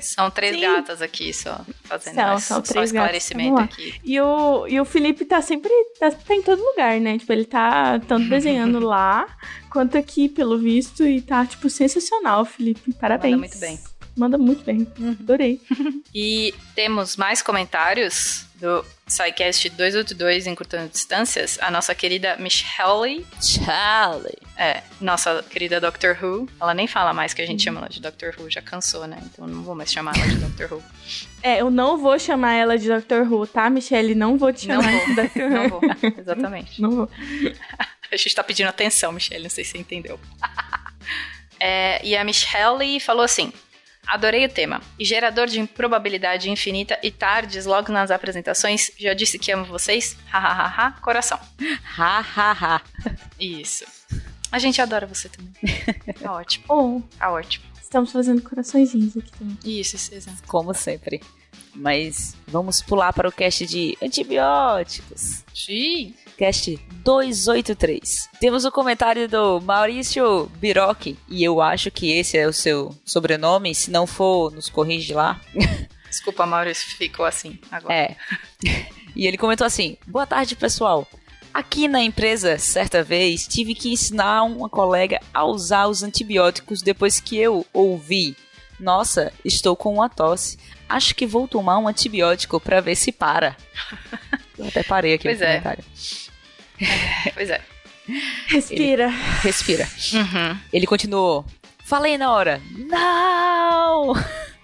São 0.00 0.30
três 0.30 0.54
Sim. 0.54 0.62
gatas 0.62 1.02
aqui 1.02 1.32
só, 1.34 1.60
fazendo 1.84 2.14
são, 2.14 2.38
são 2.38 2.64
só 2.64 2.72
três 2.72 2.90
esclarecimento 2.90 3.60
aqui. 3.60 4.00
E 4.02 4.18
o, 4.18 4.66
e 4.66 4.80
o 4.80 4.84
Felipe 4.86 5.26
tá 5.26 5.42
sempre, 5.42 5.70
tá, 5.98 6.10
tá 6.10 6.34
em 6.34 6.42
todo 6.42 6.64
lugar, 6.64 6.98
né? 7.00 7.18
Tipo, 7.18 7.32
ele 7.32 7.44
tá 7.44 8.00
tanto 8.08 8.30
desenhando 8.30 8.80
lá, 8.80 9.26
quanto 9.70 9.96
aqui, 9.96 10.28
pelo 10.28 10.58
visto, 10.58 11.06
e 11.06 11.22
tá, 11.22 11.46
tipo, 11.46 11.70
sensacional, 11.70 12.44
Felipe. 12.44 12.92
Parabéns. 12.94 13.32
Manda 13.34 13.38
muito 13.38 13.58
bem. 13.58 13.80
Manda 14.16 14.38
muito 14.38 14.64
bem. 14.64 14.86
Uhum. 14.98 15.16
Adorei. 15.20 15.60
e 16.14 16.52
temos 16.74 17.16
mais 17.16 17.40
comentários 17.40 18.44
do 18.56 18.84
SciCast 19.08 19.70
282 19.70 20.46
Encurtando 20.46 20.90
Distâncias, 20.90 21.58
a 21.62 21.70
nossa 21.70 21.94
querida 21.94 22.36
Michelle. 22.36 23.26
Charlie. 23.40 24.36
É, 24.56 24.82
nossa 25.00 25.42
querida 25.48 25.80
Doctor 25.80 26.16
Who. 26.22 26.46
Ela 26.60 26.74
nem 26.74 26.86
fala 26.86 27.14
mais 27.14 27.32
que 27.32 27.40
a 27.40 27.46
gente 27.46 27.62
chama 27.62 27.80
ela 27.80 27.88
de 27.88 28.00
Doctor 28.00 28.34
Who, 28.38 28.50
já 28.50 28.60
cansou, 28.60 29.06
né? 29.06 29.18
Então 29.24 29.46
não 29.46 29.62
vou 29.62 29.74
mais 29.74 29.90
chamar 29.90 30.14
ela 30.18 30.28
de 30.28 30.36
Doctor 30.36 30.72
Who. 30.74 30.82
É, 31.42 31.62
eu 31.62 31.70
não 31.70 31.96
vou 31.96 32.18
chamar 32.18 32.52
ela 32.52 32.76
de 32.76 32.86
Doctor 32.86 33.22
Who, 33.22 33.46
tá, 33.46 33.70
Michelle? 33.70 34.14
Não 34.14 34.36
vou 34.36 34.52
te 34.52 34.66
chamar 34.66 34.92
não 34.92 34.98
vou. 34.98 35.06
de 35.06 35.14
Doctor 35.14 35.42
Who. 35.42 35.50
Não 35.56 35.68
vou, 35.70 35.80
exatamente. 36.18 36.82
Não 36.82 36.90
vou. 36.90 37.10
A 38.12 38.16
gente 38.16 38.34
tá 38.34 38.42
pedindo 38.42 38.68
atenção, 38.68 39.12
Michelle, 39.12 39.44
não 39.44 39.50
sei 39.50 39.64
se 39.64 39.72
você 39.72 39.78
entendeu. 39.78 40.18
é, 41.60 42.04
e 42.04 42.16
a 42.16 42.24
Michelle 42.24 42.98
falou 43.00 43.24
assim: 43.24 43.52
Adorei 44.06 44.44
o 44.44 44.48
tema. 44.48 44.80
E 44.98 45.04
gerador 45.04 45.46
de 45.46 45.60
improbabilidade 45.60 46.50
infinita 46.50 46.98
e 47.02 47.10
tardes 47.12 47.64
logo 47.64 47.92
nas 47.92 48.10
apresentações. 48.10 48.90
Já 48.98 49.14
disse 49.14 49.38
que 49.38 49.52
amo 49.52 49.64
vocês? 49.64 50.16
Hahaha, 50.26 51.00
coração. 51.00 51.38
Hahaha. 51.84 52.82
Isso. 53.38 53.84
A 54.50 54.58
gente 54.58 54.82
adora 54.82 55.06
você 55.06 55.28
também. 55.28 55.52
Tá 56.20 56.32
ótimo. 56.32 57.08
Tá 57.18 57.30
ótimo. 57.30 57.64
estamos 57.80 58.10
fazendo 58.10 58.42
coraçõezinhos 58.42 59.16
aqui 59.16 59.30
também. 59.30 59.56
Isso, 59.64 59.94
isso, 59.94 60.12
exato. 60.12 60.42
Como 60.48 60.74
sempre. 60.74 61.20
Mas 61.74 62.34
vamos 62.46 62.82
pular 62.82 63.12
para 63.12 63.28
o 63.28 63.32
cast 63.32 63.66
de 63.66 63.96
antibióticos. 64.02 65.44
Sim. 65.54 66.14
Cast 66.36 66.76
283. 67.04 68.28
Temos 68.40 68.64
o 68.64 68.72
comentário 68.72 69.28
do 69.28 69.60
Maurício 69.60 70.46
Biroc, 70.56 71.16
e 71.28 71.44
eu 71.44 71.60
acho 71.60 71.90
que 71.90 72.12
esse 72.12 72.38
é 72.38 72.46
o 72.46 72.52
seu 72.52 72.94
sobrenome. 73.04 73.74
Se 73.74 73.90
não 73.90 74.06
for, 74.06 74.52
nos 74.52 74.68
corrige 74.68 75.12
lá. 75.12 75.40
Desculpa, 76.08 76.44
Maurício, 76.44 76.88
ficou 76.96 77.24
assim 77.24 77.58
agora. 77.70 77.94
É. 77.94 78.16
E 79.16 79.26
ele 79.26 79.36
comentou 79.36 79.66
assim: 79.66 79.96
Boa 80.06 80.24
tarde, 80.24 80.54
pessoal. 80.54 81.06
Aqui 81.52 81.88
na 81.88 82.00
empresa, 82.00 82.56
certa 82.58 83.02
vez, 83.02 83.46
tive 83.46 83.74
que 83.74 83.92
ensinar 83.92 84.44
uma 84.44 84.68
colega 84.68 85.20
a 85.34 85.44
usar 85.44 85.88
os 85.88 86.02
antibióticos 86.02 86.80
depois 86.80 87.18
que 87.18 87.36
eu 87.36 87.66
ouvi. 87.72 88.36
Nossa, 88.80 89.32
estou 89.44 89.76
com 89.76 89.94
uma 89.94 90.08
tosse. 90.08 90.58
Acho 90.88 91.14
que 91.14 91.26
vou 91.26 91.46
tomar 91.46 91.78
um 91.78 91.86
antibiótico 91.86 92.58
para 92.58 92.80
ver 92.80 92.96
se 92.96 93.12
para. 93.12 93.56
Eu 94.58 94.66
até 94.66 94.82
parei 94.82 95.14
aqui 95.14 95.24
Pois 95.24 95.38
no 95.38 95.44
é. 95.44 95.48
comentário. 95.48 95.84
Pois 97.34 97.50
é. 97.50 97.60
Respira. 98.48 99.08
Respira. 99.42 99.88
Uhum. 100.12 100.58
Ele 100.72 100.86
continuou. 100.86 101.44
Falei 101.84 102.16
na 102.18 102.32
hora. 102.32 102.60
Não! 102.70 104.14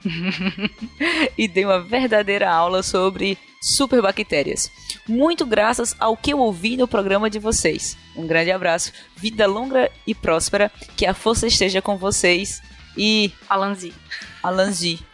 e 1.37 1.49
dei 1.49 1.65
uma 1.65 1.81
verdadeira 1.81 2.51
aula 2.51 2.83
sobre 2.83 3.39
superbactérias. 3.61 4.71
Muito 5.09 5.45
graças 5.45 5.95
ao 5.99 6.17
que 6.17 6.33
eu 6.33 6.39
ouvi 6.39 6.77
no 6.77 6.87
programa 6.87 7.29
de 7.29 7.39
vocês. 7.39 7.97
Um 8.17 8.27
grande 8.27 8.51
abraço. 8.51 8.93
Vida 9.17 9.47
longa 9.47 9.91
e 10.07 10.15
próspera. 10.15 10.71
Que 10.97 11.07
a 11.07 11.15
força 11.15 11.47
esteja 11.47 11.83
com 11.83 11.97
vocês. 11.97 12.63
E 12.97 13.33
Alanzi. 13.49 13.95
Alanzi. 14.43 15.01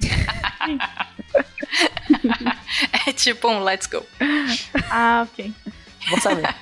É 3.06 3.12
tipo 3.12 3.48
um 3.48 3.62
let's 3.62 3.86
go. 3.86 4.04
Ah, 4.90 5.26
ok. 5.30 5.52
Vou 6.08 6.20
saber. 6.20 6.54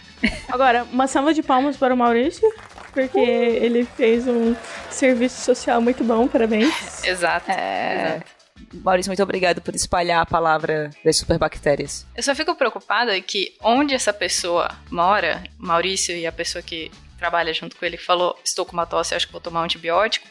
Agora, 0.49 0.85
uma 0.85 1.07
salva 1.07 1.33
de 1.33 1.43
palmas 1.43 1.77
para 1.77 1.95
o 1.95 1.97
Maurício, 1.97 2.49
porque 2.93 3.19
ele 3.19 3.85
fez 3.85 4.27
um 4.27 4.55
serviço 4.91 5.41
social 5.43 5.81
muito 5.81 6.05
bom, 6.05 6.29
parabéns. 6.29 7.03
Exato. 7.05 7.50
É... 7.50 8.17
Exato. 8.17 8.41
Maurício, 8.85 9.11
muito 9.11 9.23
obrigado 9.23 9.61
por 9.61 9.75
espalhar 9.75 10.21
a 10.21 10.27
palavra 10.27 10.91
das 11.05 11.17
superbactérias. 11.17 12.07
Eu 12.15 12.23
só 12.23 12.35
fico 12.35 12.55
preocupada 12.55 13.19
que 13.21 13.57
onde 13.62 13.95
essa 13.95 14.12
pessoa 14.12 14.71
mora, 14.91 15.43
Maurício 15.59 16.15
e 16.15 16.27
a 16.27 16.33
pessoa 16.33 16.62
que 16.62 16.91
trabalha 17.19 17.53
junto 17.53 17.77
com 17.77 17.85
ele 17.85 17.97
falou, 17.97 18.39
estou 18.45 18.65
com 18.65 18.73
uma 18.73 18.87
tosse, 18.87 19.15
acho 19.15 19.27
que 19.27 19.33
vou 19.33 19.41
tomar 19.41 19.62
um 19.62 19.65
antibiótico, 19.65 20.27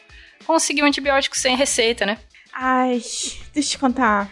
conseguiu 0.46 0.84
um 0.84 0.88
antibiótico 0.88 1.36
sem 1.38 1.56
receita, 1.56 2.04
né? 2.06 2.18
Ai, 2.52 3.00
deixa 3.54 3.68
eu 3.68 3.70
te 3.70 3.78
contar. 3.78 4.30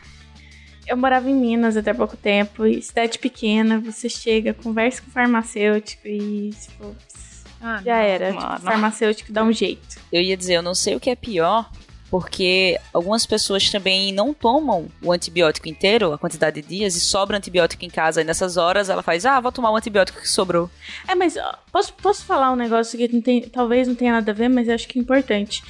Eu 0.86 0.96
morava 0.96 1.28
em 1.28 1.34
Minas 1.34 1.76
até 1.76 1.92
pouco 1.92 2.16
tempo, 2.16 2.64
e 2.66 2.80
cidade 2.82 3.18
pequena, 3.18 3.78
você 3.78 4.08
chega, 4.08 4.54
conversa 4.54 5.02
com 5.02 5.08
o 5.08 5.12
farmacêutico 5.12 6.08
e, 6.08 6.50
tipo, 6.50 6.96
Ah, 7.60 7.80
já 7.84 7.96
era. 7.96 8.32
mano. 8.32 8.48
Tipo, 8.56 8.62
farmacêutico 8.62 9.32
dá 9.32 9.44
um 9.44 9.52
jeito. 9.52 10.00
Eu 10.10 10.22
ia 10.22 10.36
dizer, 10.36 10.54
eu 10.54 10.62
não 10.62 10.74
sei 10.74 10.94
o 10.96 11.00
que 11.00 11.10
é 11.10 11.14
pior, 11.16 11.70
porque 12.10 12.78
algumas 12.92 13.26
pessoas 13.26 13.70
também 13.70 14.12
não 14.14 14.32
tomam 14.32 14.88
o 15.02 15.12
antibiótico 15.12 15.68
inteiro, 15.68 16.10
a 16.12 16.16
quantidade 16.18 16.62
de 16.62 16.66
dias, 16.68 16.96
e 16.96 17.00
sobra 17.00 17.36
antibiótico 17.36 17.84
em 17.84 17.90
casa. 17.90 18.22
E 18.22 18.24
nessas 18.24 18.56
horas 18.56 18.88
ela 18.88 19.02
faz, 19.02 19.26
ah, 19.26 19.38
vou 19.40 19.52
tomar 19.52 19.70
o 19.70 19.76
antibiótico 19.76 20.18
que 20.22 20.28
sobrou. 20.28 20.70
É, 21.06 21.14
mas 21.14 21.34
posso, 21.70 21.92
posso 21.94 22.24
falar 22.24 22.50
um 22.50 22.56
negócio 22.56 22.98
que 22.98 23.08
não 23.12 23.20
tem, 23.20 23.42
talvez 23.42 23.86
não 23.86 23.94
tenha 23.94 24.12
nada 24.12 24.32
a 24.32 24.34
ver, 24.34 24.48
mas 24.48 24.68
eu 24.68 24.74
acho 24.74 24.88
que 24.88 24.98
é 24.98 25.02
importante. 25.02 25.62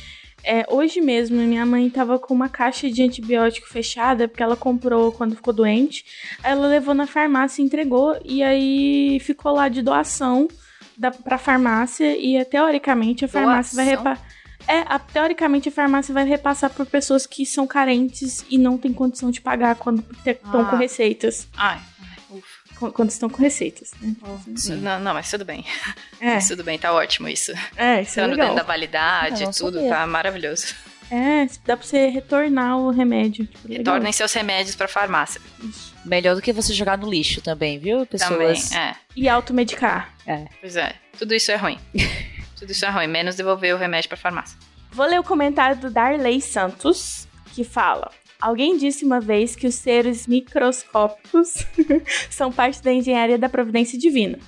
É, 0.44 0.64
hoje 0.68 1.00
mesmo, 1.00 1.36
minha 1.36 1.66
mãe 1.66 1.90
tava 1.90 2.18
com 2.18 2.32
uma 2.32 2.48
caixa 2.48 2.90
de 2.90 3.02
antibiótico 3.02 3.68
fechada, 3.68 4.26
porque 4.28 4.42
ela 4.42 4.56
comprou 4.56 5.12
quando 5.12 5.34
ficou 5.36 5.52
doente. 5.52 6.04
Aí 6.42 6.52
ela 6.52 6.66
levou 6.66 6.94
na 6.94 7.06
farmácia 7.06 7.60
entregou, 7.62 8.18
e 8.24 8.42
aí 8.42 9.18
ficou 9.20 9.52
lá 9.52 9.68
de 9.68 9.82
doação 9.82 10.48
da, 10.96 11.10
pra 11.10 11.38
farmácia, 11.38 12.16
e 12.16 12.36
é, 12.36 12.44
teoricamente 12.44 13.24
a 13.24 13.28
farmácia 13.28 13.76
vai 13.76 13.84
Doação? 13.86 14.04
repassar. 14.04 14.28
É, 14.66 14.80
a- 14.86 14.98
teoricamente 14.98 15.68
a 15.68 15.72
farmácia 15.72 16.12
vai 16.12 16.24
repassar 16.24 16.70
por 16.70 16.84
pessoas 16.86 17.26
que 17.26 17.46
são 17.46 17.66
carentes 17.66 18.44
e 18.50 18.58
não 18.58 18.76
têm 18.76 18.92
condição 18.92 19.30
de 19.30 19.40
pagar 19.40 19.76
quando 19.76 20.04
estão 20.26 20.60
Ah. 20.62 20.64
com 20.70 20.76
receitas. 20.76 21.48
Ai, 21.56 21.78
Quando 22.78 23.10
estão 23.10 23.28
com 23.28 23.42
receitas, 23.42 23.90
né? 24.00 24.14
Não, 24.80 25.00
não, 25.00 25.14
mas 25.14 25.30
tudo 25.30 25.44
bem. 25.44 25.64
É, 26.20 26.38
Tudo 26.46 26.62
bem, 26.64 26.78
tá 26.78 26.92
ótimo 26.92 27.28
isso. 27.28 27.52
é, 27.76 28.02
isso 28.02 28.12
é 28.20 28.22
Sendo 28.22 28.30
legal. 28.30 28.46
dentro 28.48 28.56
da 28.56 28.66
validade 28.66 29.42
e 29.42 29.50
tudo, 29.50 29.74
sabia. 29.78 29.88
tá 29.90 30.06
maravilhoso. 30.06 30.74
É, 31.10 31.46
dá 31.64 31.76
pra 31.76 31.86
você 31.86 32.08
retornar 32.08 32.76
o 32.78 32.90
remédio. 32.90 33.46
Tipo, 33.46 33.66
legal. 33.68 33.78
Retornem 33.94 34.12
seus 34.12 34.32
remédios 34.32 34.76
pra 34.76 34.86
farmácia. 34.86 35.40
Melhor 36.04 36.34
do 36.36 36.42
que 36.42 36.52
você 36.52 36.72
jogar 36.74 36.98
no 36.98 37.08
lixo 37.10 37.40
também, 37.40 37.78
viu, 37.78 38.04
Também, 38.06 38.38
pessoas? 38.54 38.72
é. 38.72 38.94
E 39.16 39.28
automedicar. 39.28 40.14
Pois 40.60 40.76
é. 40.76 40.94
Tudo 41.18 41.34
isso 41.34 41.50
é 41.50 41.56
ruim. 41.56 41.78
tudo 42.58 42.70
isso 42.70 42.84
é 42.84 42.90
ruim, 42.90 43.06
menos 43.06 43.36
devolver 43.36 43.74
o 43.74 43.78
remédio 43.78 44.08
pra 44.08 44.18
farmácia. 44.18 44.56
Vou 44.92 45.06
ler 45.06 45.18
o 45.18 45.24
comentário 45.24 45.76
do 45.80 45.90
Darley 45.90 46.40
Santos, 46.42 47.26
que 47.54 47.64
fala: 47.64 48.10
Alguém 48.40 48.76
disse 48.76 49.04
uma 49.04 49.20
vez 49.20 49.56
que 49.56 49.66
os 49.66 49.74
seres 49.74 50.26
microscópicos 50.26 51.66
são 52.30 52.52
parte 52.52 52.82
da 52.82 52.92
engenharia 52.92 53.36
da 53.36 53.48
providência 53.48 53.98
divina. 53.98 54.38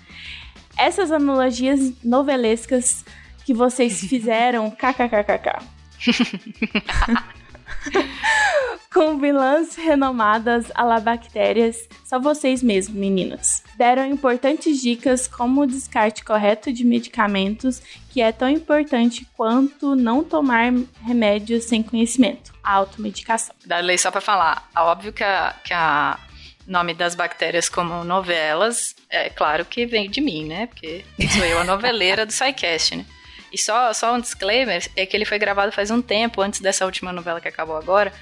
Essas 0.78 1.10
analogias 1.10 1.92
novelescas 2.04 3.04
que 3.44 3.52
vocês 3.52 4.00
fizeram, 4.00 4.70
kkkk. 4.78 5.58
Com 8.92 9.20
vilãs 9.20 9.76
renomadas 9.76 10.66
a 10.74 10.82
la 10.82 10.98
bactérias, 10.98 11.88
só 12.04 12.18
vocês 12.18 12.60
mesmos, 12.60 12.98
meninas. 12.98 13.62
Deram 13.76 14.04
importantes 14.06 14.82
dicas 14.82 15.28
como 15.28 15.62
o 15.62 15.66
descarte 15.66 16.24
correto 16.24 16.72
de 16.72 16.84
medicamentos, 16.84 17.80
que 18.10 18.20
é 18.20 18.32
tão 18.32 18.48
importante 18.48 19.24
quanto 19.36 19.94
não 19.94 20.24
tomar 20.24 20.72
remédios 21.06 21.64
sem 21.64 21.84
conhecimento. 21.84 22.52
A 22.64 22.74
automedicação. 22.74 23.54
Da 23.64 23.78
lei 23.78 23.96
só 23.96 24.10
pra 24.10 24.20
falar. 24.20 24.68
Óbvio 24.76 25.12
que 25.12 25.22
a, 25.22 25.54
que 25.64 25.72
a 25.72 26.18
nome 26.66 26.92
das 26.92 27.14
bactérias 27.14 27.68
como 27.68 28.04
novelas, 28.04 28.94
é 29.08 29.28
claro 29.30 29.64
que 29.64 29.86
vem 29.86 30.10
de 30.10 30.20
mim, 30.20 30.46
né? 30.46 30.66
Porque 30.66 31.04
sou 31.32 31.44
eu 31.44 31.58
a 31.58 31.64
noveleira 31.64 32.26
do 32.26 32.32
SciCast, 32.32 32.96
né? 32.96 33.06
E 33.52 33.58
só, 33.58 33.92
só 33.92 34.14
um 34.14 34.20
disclaimer, 34.20 34.88
é 34.96 35.04
que 35.04 35.16
ele 35.16 35.24
foi 35.24 35.38
gravado 35.38 35.72
faz 35.72 35.90
um 35.90 36.00
tempo, 36.00 36.40
antes 36.40 36.60
dessa 36.60 36.84
última 36.84 37.12
novela 37.12 37.40
que 37.40 37.48
acabou 37.48 37.76
agora. 37.76 38.12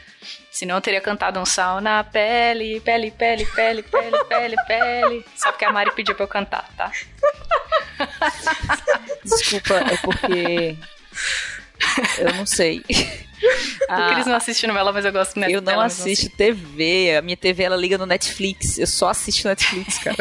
Senão 0.50 0.76
eu 0.76 0.80
teria 0.80 1.00
cantado 1.00 1.38
um 1.38 1.44
sal 1.46 1.80
na 1.80 2.02
pele, 2.02 2.80
pele, 2.80 3.10
pele, 3.10 3.44
pele, 3.46 3.82
pele, 3.82 4.24
pele, 4.24 4.56
pele. 4.66 5.24
Só 5.36 5.52
porque 5.52 5.64
a 5.64 5.72
Mari 5.72 5.92
pediu 5.94 6.14
pra 6.14 6.24
eu 6.24 6.28
cantar, 6.28 6.68
tá? 6.76 6.90
Desculpa, 9.24 9.74
é 9.74 9.96
porque. 9.98 10.76
Eu 12.18 12.34
não 12.34 12.46
sei. 12.46 12.78
O 12.80 12.84
Ah, 13.88 14.14
Cris 14.14 14.26
não 14.26 14.34
assiste 14.34 14.66
novela, 14.66 14.92
mas 14.92 15.04
eu 15.04 15.12
gosto 15.12 15.38
né, 15.38 15.46
eu 15.48 15.60
não 15.60 15.80
assim. 15.80 16.02
assisto 16.02 16.28
TV. 16.36 17.16
A 17.16 17.22
minha 17.22 17.36
TV 17.36 17.62
ela 17.62 17.76
liga 17.76 17.96
no 17.96 18.06
Netflix. 18.06 18.78
Eu 18.78 18.86
só 18.86 19.10
assisto 19.10 19.46
Netflix, 19.46 19.98
cara. 19.98 20.16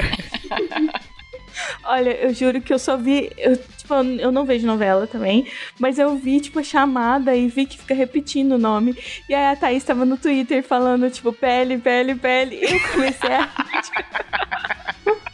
Olha, 1.83 2.11
eu 2.11 2.33
juro 2.33 2.61
que 2.61 2.71
eu 2.71 2.77
só 2.79 2.95
vi. 2.95 3.31
Eu, 3.37 3.59
tipo, 3.87 3.93
eu 4.21 4.31
não 4.31 4.45
vejo 4.45 4.67
novela 4.67 5.07
também, 5.07 5.47
mas 5.79 5.97
eu 5.97 6.15
vi, 6.17 6.41
tipo, 6.41 6.59
a 6.59 6.63
chamada 6.63 7.33
e 7.35 7.47
vi 7.47 7.65
que 7.65 7.77
fica 7.77 7.93
repetindo 7.93 8.53
o 8.53 8.57
nome. 8.57 8.97
E 9.29 9.33
aí 9.33 9.53
a 9.53 9.55
Thaís 9.55 9.83
tava 9.83 10.05
no 10.05 10.17
Twitter 10.17 10.61
falando, 10.61 11.09
tipo, 11.09 11.31
pele, 11.31 11.77
pele, 11.77 12.15
pele. 12.15 12.57
E 12.57 12.73
eu 12.73 12.79
comecei 12.91 13.31
a. 13.31 13.49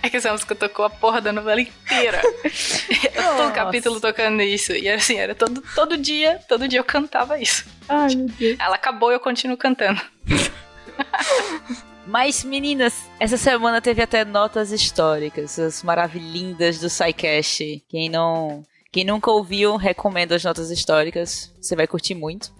É 0.00 0.08
que 0.08 0.18
essa 0.18 0.30
música 0.30 0.54
tocou 0.54 0.84
a 0.84 0.90
porra 0.90 1.20
da 1.20 1.32
novela 1.32 1.60
inteira. 1.60 2.20
todo 2.20 3.38
Nossa. 3.38 3.50
capítulo 3.50 4.00
tocando 4.00 4.40
isso. 4.40 4.72
E 4.72 4.88
assim, 4.88 5.18
era 5.18 5.34
todo, 5.34 5.64
todo 5.74 5.96
dia, 5.96 6.38
todo 6.48 6.68
dia 6.68 6.78
eu 6.78 6.84
cantava 6.84 7.40
isso. 7.40 7.66
Ai, 7.88 8.14
meu 8.14 8.26
Deus. 8.26 8.56
Ela 8.60 8.76
acabou 8.76 9.10
e 9.10 9.14
eu 9.14 9.20
continuo 9.20 9.56
cantando. 9.56 10.00
Mas, 12.14 12.44
meninas, 12.44 13.10
essa 13.18 13.36
semana 13.36 13.80
teve 13.80 14.00
até 14.00 14.24
notas 14.24 14.70
históricas, 14.70 15.58
as 15.58 15.82
maravilhindas 15.82 16.78
do 16.78 16.88
SciCast. 16.88 17.84
Quem 17.88 18.08
não. 18.08 18.62
Quem 18.92 19.04
nunca 19.04 19.32
ouviu, 19.32 19.74
recomendo 19.74 20.30
as 20.30 20.44
notas 20.44 20.70
históricas. 20.70 21.52
Você 21.60 21.74
vai 21.74 21.88
curtir 21.88 22.14
muito. 22.14 22.54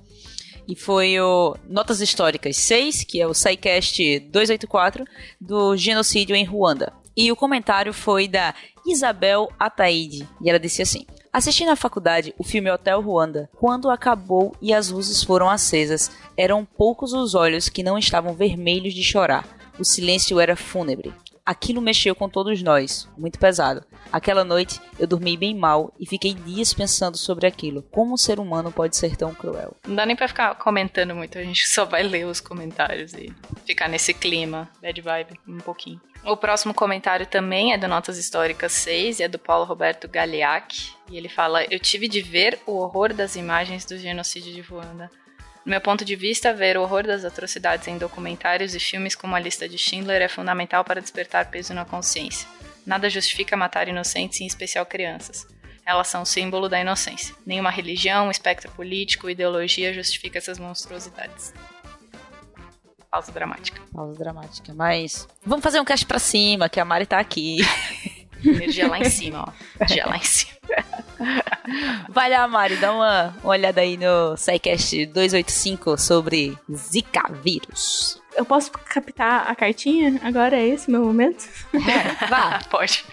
E 0.67 0.75
foi 0.75 1.21
o 1.21 1.55
Notas 1.69 2.01
Históricas 2.01 2.57
6, 2.57 3.05
que 3.05 3.21
é 3.21 3.29
o 3.29 3.33
SciCast 3.33 4.19
284, 4.19 5.05
do 5.41 5.77
genocídio 5.77 6.35
em 6.35 6.45
Ruanda. 6.45 6.93
E 7.17 7.31
o 7.31 7.37
comentário 7.37 7.93
foi 7.93 8.27
da 8.27 8.57
Isabel 8.85 9.49
Ataíde. 9.57 10.29
E 10.43 10.51
ela 10.51 10.59
disse 10.59 10.83
assim: 10.83 11.07
Assisti 11.35 11.65
na 11.65 11.75
faculdade 11.75 12.33
o 12.39 12.45
filme 12.45 12.71
Hotel 12.71 13.01
Ruanda. 13.01 13.51
Quando 13.57 13.91
acabou 13.91 14.55
e 14.63 14.73
as 14.73 14.91
luzes 14.91 15.25
foram 15.25 15.51
acesas, 15.51 16.13
eram 16.37 16.65
poucos 16.65 17.13
os 17.13 17.35
olhos 17.35 17.69
que 17.69 17.83
não 17.83 17.99
estavam 17.99 18.35
vermelhos 18.35 18.95
de 18.95 19.03
chorar. 19.03 19.45
O 19.77 19.85
silêncio 19.85 20.39
era 20.39 20.55
fúnebre. 20.55 21.13
Aquilo 21.45 21.83
mexeu 21.83 22.15
com 22.15 22.29
todos 22.29 22.63
nós, 22.63 23.09
muito 23.19 23.37
pesado. 23.37 23.85
Aquela 24.13 24.45
noite 24.45 24.81
eu 24.97 25.09
dormi 25.09 25.37
bem 25.37 25.57
mal 25.57 25.93
e 25.99 26.07
fiquei 26.07 26.35
dias 26.35 26.73
pensando 26.73 27.17
sobre 27.17 27.49
aquilo. 27.49 27.83
Como 27.91 28.15
um 28.15 28.17
ser 28.17 28.39
humano 28.39 28.71
pode 28.71 28.97
ser 28.97 29.17
tão 29.17 29.35
cruel? 29.35 29.77
Não 29.89 29.97
dá 29.97 30.07
nem 30.07 30.15
pra 30.15 30.29
ficar 30.29 30.55
comentando 30.55 31.17
muito, 31.17 31.37
a 31.37 31.43
gente 31.43 31.69
só 31.69 31.85
vai 31.85 32.05
ler 32.05 32.27
os 32.27 32.41
comentários 32.41 33.13
e 33.13 33.35
ficar 33.67 33.89
nesse 33.89 34.15
clima, 34.15 34.71
bad 34.81 35.01
vibe, 35.01 35.41
um 35.49 35.59
pouquinho. 35.59 36.01
O 36.27 36.39
próximo 36.39 36.73
comentário 36.73 37.27
também 37.27 37.75
é 37.75 37.79
do 37.79 37.87
Notas 37.87 38.17
Históricas 38.17 38.73
6 38.73 39.21
e 39.21 39.23
é 39.25 39.29
do 39.29 39.39
Paulo 39.39 39.67
Roberto 39.67 40.09
Galeac. 40.09 40.91
E 41.11 41.19
ele 41.19 41.29
fala: 41.29 41.65
Eu 41.71 41.79
tive 41.79 42.09
de 42.09 42.23
ver 42.23 42.59
o 42.67 42.79
horror 42.79 43.13
das 43.13 43.37
imagens 43.37 43.85
do 43.85 43.99
genocídio 43.99 44.51
de 44.53 44.63
Ruanda. 44.63 45.11
No 45.67 45.71
meu 45.71 45.83
ponto 45.83 46.03
de 46.03 46.17
vista, 46.17 46.53
ver 46.53 46.79
o 46.79 46.83
horror 46.83 47.07
das 47.07 47.27
atrocidades 47.27 47.89
em 47.89 47.99
documentários 47.99 48.75
e 48.75 48.81
filmes 48.81 49.15
como 49.15 49.37
a 49.37 49.39
lista 49.39 49.69
de 49.69 49.77
Schindler 49.77 50.23
é 50.23 50.29
fundamental 50.29 50.83
para 50.83 51.01
despertar 51.01 51.51
peso 51.51 51.75
na 51.75 51.85
consciência. 51.85 52.49
Nada 52.87 53.11
justifica 53.11 53.57
matar 53.57 53.87
inocentes, 53.89 54.41
em 54.41 54.47
especial 54.47 54.87
crianças. 54.87 55.47
Elas 55.85 56.09
são 56.09 56.25
símbolo 56.25 56.71
da 56.71 56.81
inocência. 56.81 57.35
Nenhuma 57.45 57.71
religião, 57.71 58.31
espectro 58.31 58.71
político, 58.73 59.29
ideologia 59.29 59.93
justifica 59.93 60.39
essas 60.39 60.59
monstruosidades. 60.59 61.53
Pausa 63.15 63.31
dramática. 63.31 63.81
Pausa 63.95 64.19
dramática. 64.19 64.75
Mas 64.75 65.29
vamos 65.47 65.63
fazer 65.63 65.79
um 65.79 65.85
cast 65.85 66.05
pra 66.05 66.19
cima, 66.19 66.69
que 66.69 66.81
a 66.81 66.85
Mari 66.85 67.07
tá 67.07 67.21
aqui. 67.21 67.59
Energia 68.45 68.89
lá 68.89 68.99
em 68.99 69.09
cima, 69.09 69.45
ó. 69.47 69.53
Energia 69.79 70.05
lá 70.05 70.17
em 70.17 70.25
cima. 70.25 70.53
Vai 72.11 72.29
lá, 72.29 72.49
Mari, 72.49 72.75
dá 72.75 72.93
uma, 72.93 73.37
olhada 73.45 73.83
aí 73.83 73.97
no 73.97 74.37
SciCast 74.37 75.07
285 75.07 75.97
sobre 75.97 76.59
Zika 76.75 77.31
vírus. 77.41 78.21
Eu 78.35 78.45
posso 78.45 78.73
captar 78.73 79.49
a 79.49 79.55
cartinha? 79.55 80.21
Agora 80.25 80.57
é 80.57 80.67
esse 80.67 80.91
meu 80.91 81.05
momento? 81.05 81.49
É, 81.73 82.27
vá. 82.27 82.59
Pode. 82.69 83.05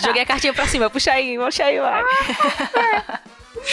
Joguei 0.00 0.22
a 0.22 0.26
cartinha 0.26 0.54
pra 0.54 0.68
cima, 0.68 0.88
puxa 0.88 1.10
aí, 1.10 1.36
puxa 1.36 1.64
aí, 1.64 1.80
Mari. 1.80 2.06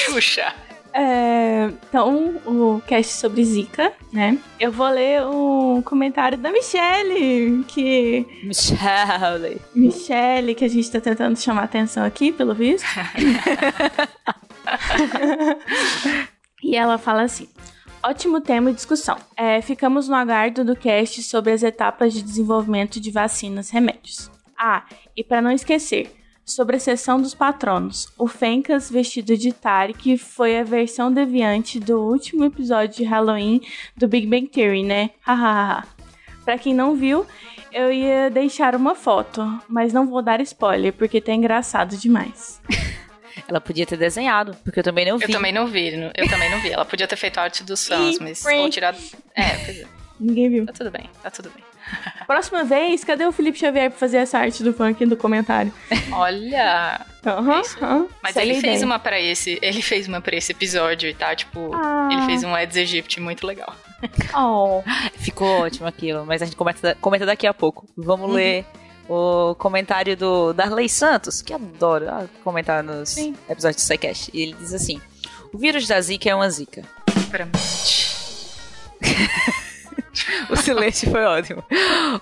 Puxa. 0.08 0.71
É, 0.94 1.72
então, 1.88 2.36
o 2.46 2.82
cast 2.86 3.14
sobre 3.14 3.44
Zika, 3.44 3.94
né? 4.12 4.38
Eu 4.60 4.72
vou 4.72 4.90
ler 4.90 5.26
um 5.26 5.82
comentário 5.82 6.38
da 6.38 6.52
Michelle, 6.52 7.64
que. 7.68 8.26
Michelle. 8.44 9.62
Michelle, 9.74 10.56
que 10.56 10.66
a 10.66 10.68
gente 10.68 10.92
tá 10.92 11.00
tentando 11.00 11.38
chamar 11.38 11.64
atenção 11.64 12.04
aqui, 12.04 12.32
pelo 12.32 12.54
visto. 12.54 12.86
e 16.64 16.76
ela 16.76 16.98
fala 16.98 17.24
assim. 17.24 17.48
Ótimo 18.04 18.42
tema 18.42 18.72
e 18.72 18.74
discussão. 18.74 19.16
É, 19.38 19.62
ficamos 19.62 20.10
no 20.10 20.16
aguardo 20.16 20.66
do 20.66 20.76
cast 20.76 21.22
sobre 21.22 21.54
as 21.54 21.62
etapas 21.62 22.14
de 22.14 22.24
desenvolvimento 22.24 23.00
de 23.00 23.12
vacinas 23.12 23.70
remédios. 23.70 24.32
Ah, 24.58 24.86
e 25.16 25.24
para 25.24 25.42
não 25.42 25.52
esquecer, 25.52 26.12
sobre 26.54 26.76
a 26.76 26.80
sessão 26.80 27.22
dos 27.22 27.34
patronos. 27.34 28.08
O 28.18 28.28
Fencas 28.28 28.90
vestido 28.90 29.38
de 29.38 29.52
Tarek 29.52 30.18
foi 30.18 30.60
a 30.60 30.64
versão 30.64 31.12
deviante 31.12 31.80
do 31.80 32.00
último 32.02 32.46
episódio 32.46 32.98
de 32.98 33.04
Halloween 33.04 33.62
do 33.96 34.08
Big 34.08 34.28
Bang 34.28 34.48
Theory, 34.48 34.84
né? 34.84 35.12
Hahaha. 35.22 35.86
pra 36.44 36.58
quem 36.58 36.74
não 36.74 36.96
viu, 36.96 37.26
eu 37.72 37.92
ia 37.92 38.30
deixar 38.30 38.76
uma 38.76 38.96
foto, 38.96 39.42
mas 39.68 39.94
não 39.94 40.08
vou 40.08 40.22
dar 40.22 40.42
spoiler, 40.42 40.94
porque 40.94 41.22
tá 41.22 41.34
engraçado 41.34 41.96
demais. 41.98 42.62
Ela 43.48 43.62
podia 43.62 43.86
ter 43.86 43.98
desenhado, 43.98 44.56
porque 44.64 44.80
eu 44.80 44.84
também 44.84 45.06
não 45.06 45.18
vi. 45.18 45.24
Eu 45.24 45.32
também 45.32 45.52
não 45.52 45.68
vi, 45.68 46.12
eu 46.16 46.30
também 46.30 46.50
não 46.50 46.60
vi. 46.60 46.72
Ela 46.72 46.86
podia 46.86 47.08
ter 47.08 47.16
feito 47.16 47.38
a 47.38 47.44
arte 47.44 47.64
dos 47.64 47.86
fãs, 47.88 48.20
mas 48.20 48.46
ou 48.46 48.70
tirado. 48.70 48.98
É, 49.36 49.58
pois 49.66 49.80
é. 49.80 49.86
Ninguém 50.20 50.50
viu. 50.50 50.66
Tá 50.66 50.74
tudo 50.74 50.92
bem, 50.92 51.10
tá 51.24 51.32
tudo 51.32 51.50
bem. 51.50 51.71
Próxima 52.28 52.64
vez, 52.64 53.04
cadê 53.04 53.26
o 53.26 53.32
Felipe 53.32 53.58
Xavier 53.60 53.90
pra 53.90 54.00
fazer 54.00 54.18
essa 54.18 54.38
arte 54.40 54.64
do 54.64 54.74
funk 54.74 55.06
do 55.06 55.18
comentário? 55.18 55.74
Olha! 56.12 57.06
Aham. 57.26 57.62
Mas 58.24 58.34
Segue 58.34 58.50
ele 58.52 58.60
fez 58.62 58.74
ideia. 58.78 58.86
uma 58.86 58.98
pra 59.00 59.20
esse. 59.20 59.60
Ele 59.62 59.82
fez 59.82 60.08
uma 60.08 60.22
pra 60.22 60.36
esse 60.36 60.52
episódio 60.52 61.08
e 61.10 61.14
tá, 61.14 61.36
tipo. 61.36 61.72
Ah. 61.76 62.10
Ele 62.12 62.22
fez 62.26 62.44
um 62.44 62.56
Eds 62.58 62.76
Egypt 62.78 63.20
muito 63.20 63.46
legal. 63.46 63.74
Oh. 64.36 64.82
Ficou 65.20 65.62
ótimo 65.62 65.86
aquilo, 65.88 66.26
mas 66.26 66.42
a 66.42 66.46
gente 66.46 66.56
comenta, 66.58 66.98
comenta 67.00 67.24
daqui 67.24 67.46
a 67.46 67.54
pouco. 67.54 67.86
Vamos 67.96 68.30
Uhum. 68.30 68.36
ler 68.36 68.66
o 69.08 69.54
comentário 69.56 70.18
do 70.18 70.54
Darley 70.54 70.90
Santos, 70.90 71.42
que 71.44 71.54
adoro 71.54 72.10
ah, 72.10 72.26
comentar 72.44 72.82
nos 72.84 73.10
Sim. 73.10 73.36
episódios 73.48 73.84
do 73.84 73.86
SciCast. 73.86 74.32
E 74.34 74.42
ele 74.42 74.56
diz 74.60 74.74
assim: 74.74 75.00
O 75.54 75.58
vírus 75.60 75.88
da 75.88 76.02
Zika 76.02 76.28
é 76.30 76.34
uma 76.34 76.50
Zika. 76.50 76.82
Pra 77.30 77.46
mim. 77.46 77.52
O 80.50 80.56
silêncio 80.56 81.10
foi 81.10 81.24
ótimo. 81.24 81.64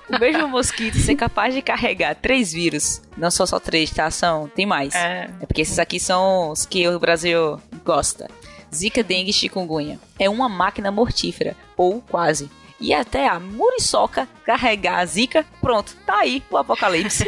O 0.10 0.20
mesmo 0.20 0.48
mosquito 0.48 0.98
ser 0.98 1.16
capaz 1.16 1.54
de 1.54 1.62
carregar 1.62 2.16
três 2.16 2.54
vírus. 2.54 3.02
Não 3.18 3.32
são 3.32 3.46
só 3.46 3.60
três, 3.60 3.90
tá? 3.92 4.10
São, 4.12 4.48
tem 4.48 4.66
mais. 4.66 4.94
É. 4.96 5.30
É 5.42 5.46
porque 5.46 5.62
esses 5.62 5.80
aqui 5.80 6.00
são 6.00 6.52
os 6.52 6.66
que 6.66 6.88
o 6.88 7.00
Brasil 7.00 7.60
gosta. 7.84 8.30
Zika, 8.74 9.02
dengue 9.04 9.32
e 9.32 9.34
chikungunya. 9.34 10.00
É 10.18 10.30
uma 10.30 10.48
máquina 10.48 10.92
mortífera, 10.92 11.56
ou 11.76 12.02
quase. 12.02 12.50
E 12.80 12.94
até 12.94 13.28
a 13.28 13.40
muriçoca 13.40 14.28
carregar 14.46 15.00
a 15.00 15.06
zika, 15.06 15.46
pronto, 15.60 15.96
tá 16.06 16.20
aí 16.20 16.42
o 16.50 16.58
apocalipse. 16.58 17.26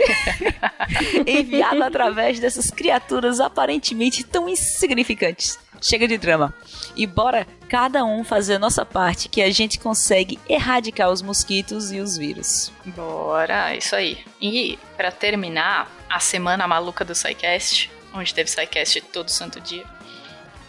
Enviado 1.28 1.84
através 1.84 2.40
dessas 2.40 2.72
criaturas 2.72 3.40
aparentemente 3.40 4.24
tão 4.24 4.48
insignificantes. 4.48 5.60
Chega 5.82 6.08
de 6.08 6.18
drama. 6.18 6.54
E 6.96 7.08
bora 7.08 7.48
cada 7.68 8.06
um 8.06 8.24
fazer 8.24 8.56
a 8.56 8.60
nossa 8.60 8.86
parte 8.86 9.28
que 9.28 9.42
a 9.42 9.50
gente 9.50 9.80
consegue 9.80 10.40
erradicar 10.48 11.10
os 11.10 11.22
mosquitos 11.22 11.92
e 11.92 12.00
os 12.00 12.18
vírus. 12.18 12.72
Bora, 12.86 13.76
isso 13.76 13.96
aí. 13.96 14.20
E 14.40 14.78
pra 14.96 15.12
terminar, 15.12 15.90
a 16.08 16.20
semana 16.20 16.68
maluca 16.68 17.04
do 17.04 17.16
SciCast, 17.16 17.90
onde 18.14 18.34
teve 18.34 18.50
SciCast 18.50 19.02
todo 19.02 19.30
santo 19.30 19.60
dia, 19.60 19.86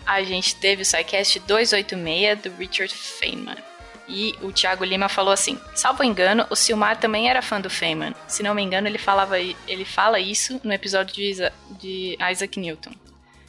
a 0.06 0.22
gente 0.22 0.56
teve 0.56 0.82
o 0.82 0.86
SciCast 0.86 1.40
286 1.40 2.40
do 2.40 2.50
Richard 2.56 2.94
Feynman. 2.94 3.56
E 4.08 4.34
o 4.42 4.50
Thiago 4.50 4.84
Lima 4.84 5.08
falou 5.08 5.32
assim: 5.32 5.58
Salvo 5.74 6.02
engano, 6.02 6.46
o 6.50 6.56
Silmar 6.56 6.98
também 6.98 7.28
era 7.28 7.40
fã 7.40 7.60
do 7.60 7.70
Feynman. 7.70 8.14
Se 8.26 8.42
não 8.42 8.54
me 8.54 8.62
engano, 8.62 8.88
ele, 8.88 8.98
falava, 8.98 9.38
ele 9.38 9.84
fala 9.84 10.18
isso 10.18 10.60
no 10.64 10.72
episódio 10.72 11.14
de, 11.14 11.50
de 11.78 12.18
Isaac 12.30 12.58
Newton. 12.58 12.92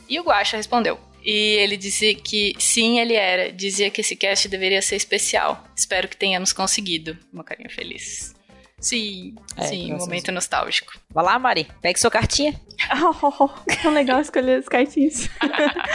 E 0.08 0.19
o 0.19 0.23
Guaxa 0.23 0.58
respondeu. 0.58 0.99
E 1.24 1.56
ele 1.58 1.78
disse 1.78 2.14
que 2.16 2.54
sim, 2.60 3.00
ele 3.00 3.14
era. 3.14 3.52
Dizia 3.52 3.90
que 3.90 4.02
esse 4.02 4.16
cast 4.16 4.48
deveria 4.50 4.82
ser 4.82 4.98
especial. 4.98 5.64
Espero 5.76 6.08
que 6.08 6.18
tenhamos 6.18 6.52
conseguido. 6.52 7.18
Uma 7.32 7.44
carinha 7.44 7.70
feliz. 7.70 8.34
Sim, 8.80 9.36
É, 9.56 9.68
sim, 9.68 9.88
graças 9.88 10.06
momento 10.06 10.32
nostálgico. 10.34 10.92
Vai 11.10 11.24
lá, 11.24 11.40
Mari, 11.40 11.66
pegue 11.82 11.98
sua 11.98 12.12
cartinha. 12.12 12.60
Oh, 12.92 13.50
legal 13.90 14.20
escolher 14.20 14.60
as 14.60 14.68
cartinhas. 14.68 15.30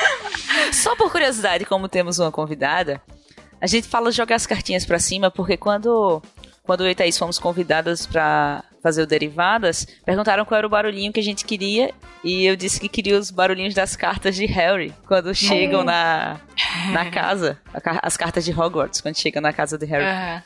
Só 0.72 0.96
por 0.96 1.12
curiosidade, 1.12 1.66
como 1.66 1.86
temos 1.86 2.18
uma 2.18 2.32
convidada, 2.32 3.02
a 3.60 3.66
gente 3.66 3.86
fala 3.86 4.10
jogar 4.10 4.36
as 4.36 4.46
cartinhas 4.46 4.86
pra 4.86 4.98
cima, 4.98 5.30
porque 5.30 5.58
quando, 5.58 6.22
quando 6.62 6.86
eu 6.86 6.90
e 6.90 6.94
Thaís 6.94 7.18
fomos 7.18 7.38
convidadas 7.38 8.06
pra 8.06 8.64
fazer 8.88 9.02
o 9.02 9.06
Derivadas, 9.06 9.86
perguntaram 10.04 10.44
qual 10.44 10.56
era 10.58 10.66
o 10.66 10.70
barulhinho 10.70 11.12
que 11.12 11.20
a 11.20 11.22
gente 11.22 11.44
queria, 11.44 11.92
e 12.24 12.44
eu 12.46 12.56
disse 12.56 12.80
que 12.80 12.88
queria 12.88 13.18
os 13.18 13.30
barulhinhos 13.30 13.74
das 13.74 13.94
cartas 13.94 14.34
de 14.34 14.46
Harry, 14.46 14.92
quando 15.06 15.34
chegam 15.34 15.84
na, 15.84 16.38
na 16.92 17.10
casa, 17.10 17.58
as 18.02 18.16
cartas 18.16 18.44
de 18.44 18.52
Hogwarts, 18.52 19.00
quando 19.02 19.16
chegam 19.18 19.42
na 19.42 19.52
casa 19.52 19.76
de 19.76 19.84
Harry. 19.86 20.04
Aham. 20.04 20.42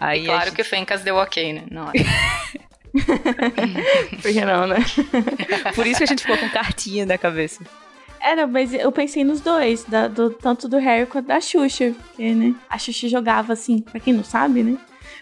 Aí 0.00 0.22
E 0.22 0.24
claro 0.26 0.44
gente- 0.46 0.54
que 0.56 0.62
o 0.62 0.64
Fencas 0.64 1.02
deu 1.02 1.16
ok, 1.16 1.52
né? 1.52 1.64
Não, 1.70 1.92
Por 4.22 4.32
que 4.32 4.44
não, 4.44 4.66
né? 4.66 4.76
Por 5.74 5.86
isso 5.86 5.98
que 5.98 6.04
a 6.04 6.06
gente 6.06 6.22
ficou 6.22 6.38
com 6.38 6.48
cartinha 6.48 7.04
na 7.04 7.18
cabeça. 7.18 7.62
Era, 8.20 8.46
mas 8.46 8.72
eu 8.72 8.90
pensei 8.90 9.22
nos 9.22 9.40
dois, 9.40 9.84
da- 9.84 10.08
do, 10.08 10.30
tanto 10.30 10.66
do 10.68 10.78
Harry 10.78 11.06
quanto 11.06 11.26
da 11.26 11.40
Xuxa. 11.40 11.92
Porque, 12.08 12.32
né? 12.34 12.54
A 12.68 12.78
Xuxa 12.78 13.08
jogava 13.08 13.52
assim, 13.52 13.80
pra 13.80 14.00
quem 14.00 14.14
não 14.14 14.24
sabe, 14.24 14.62
né? 14.62 14.78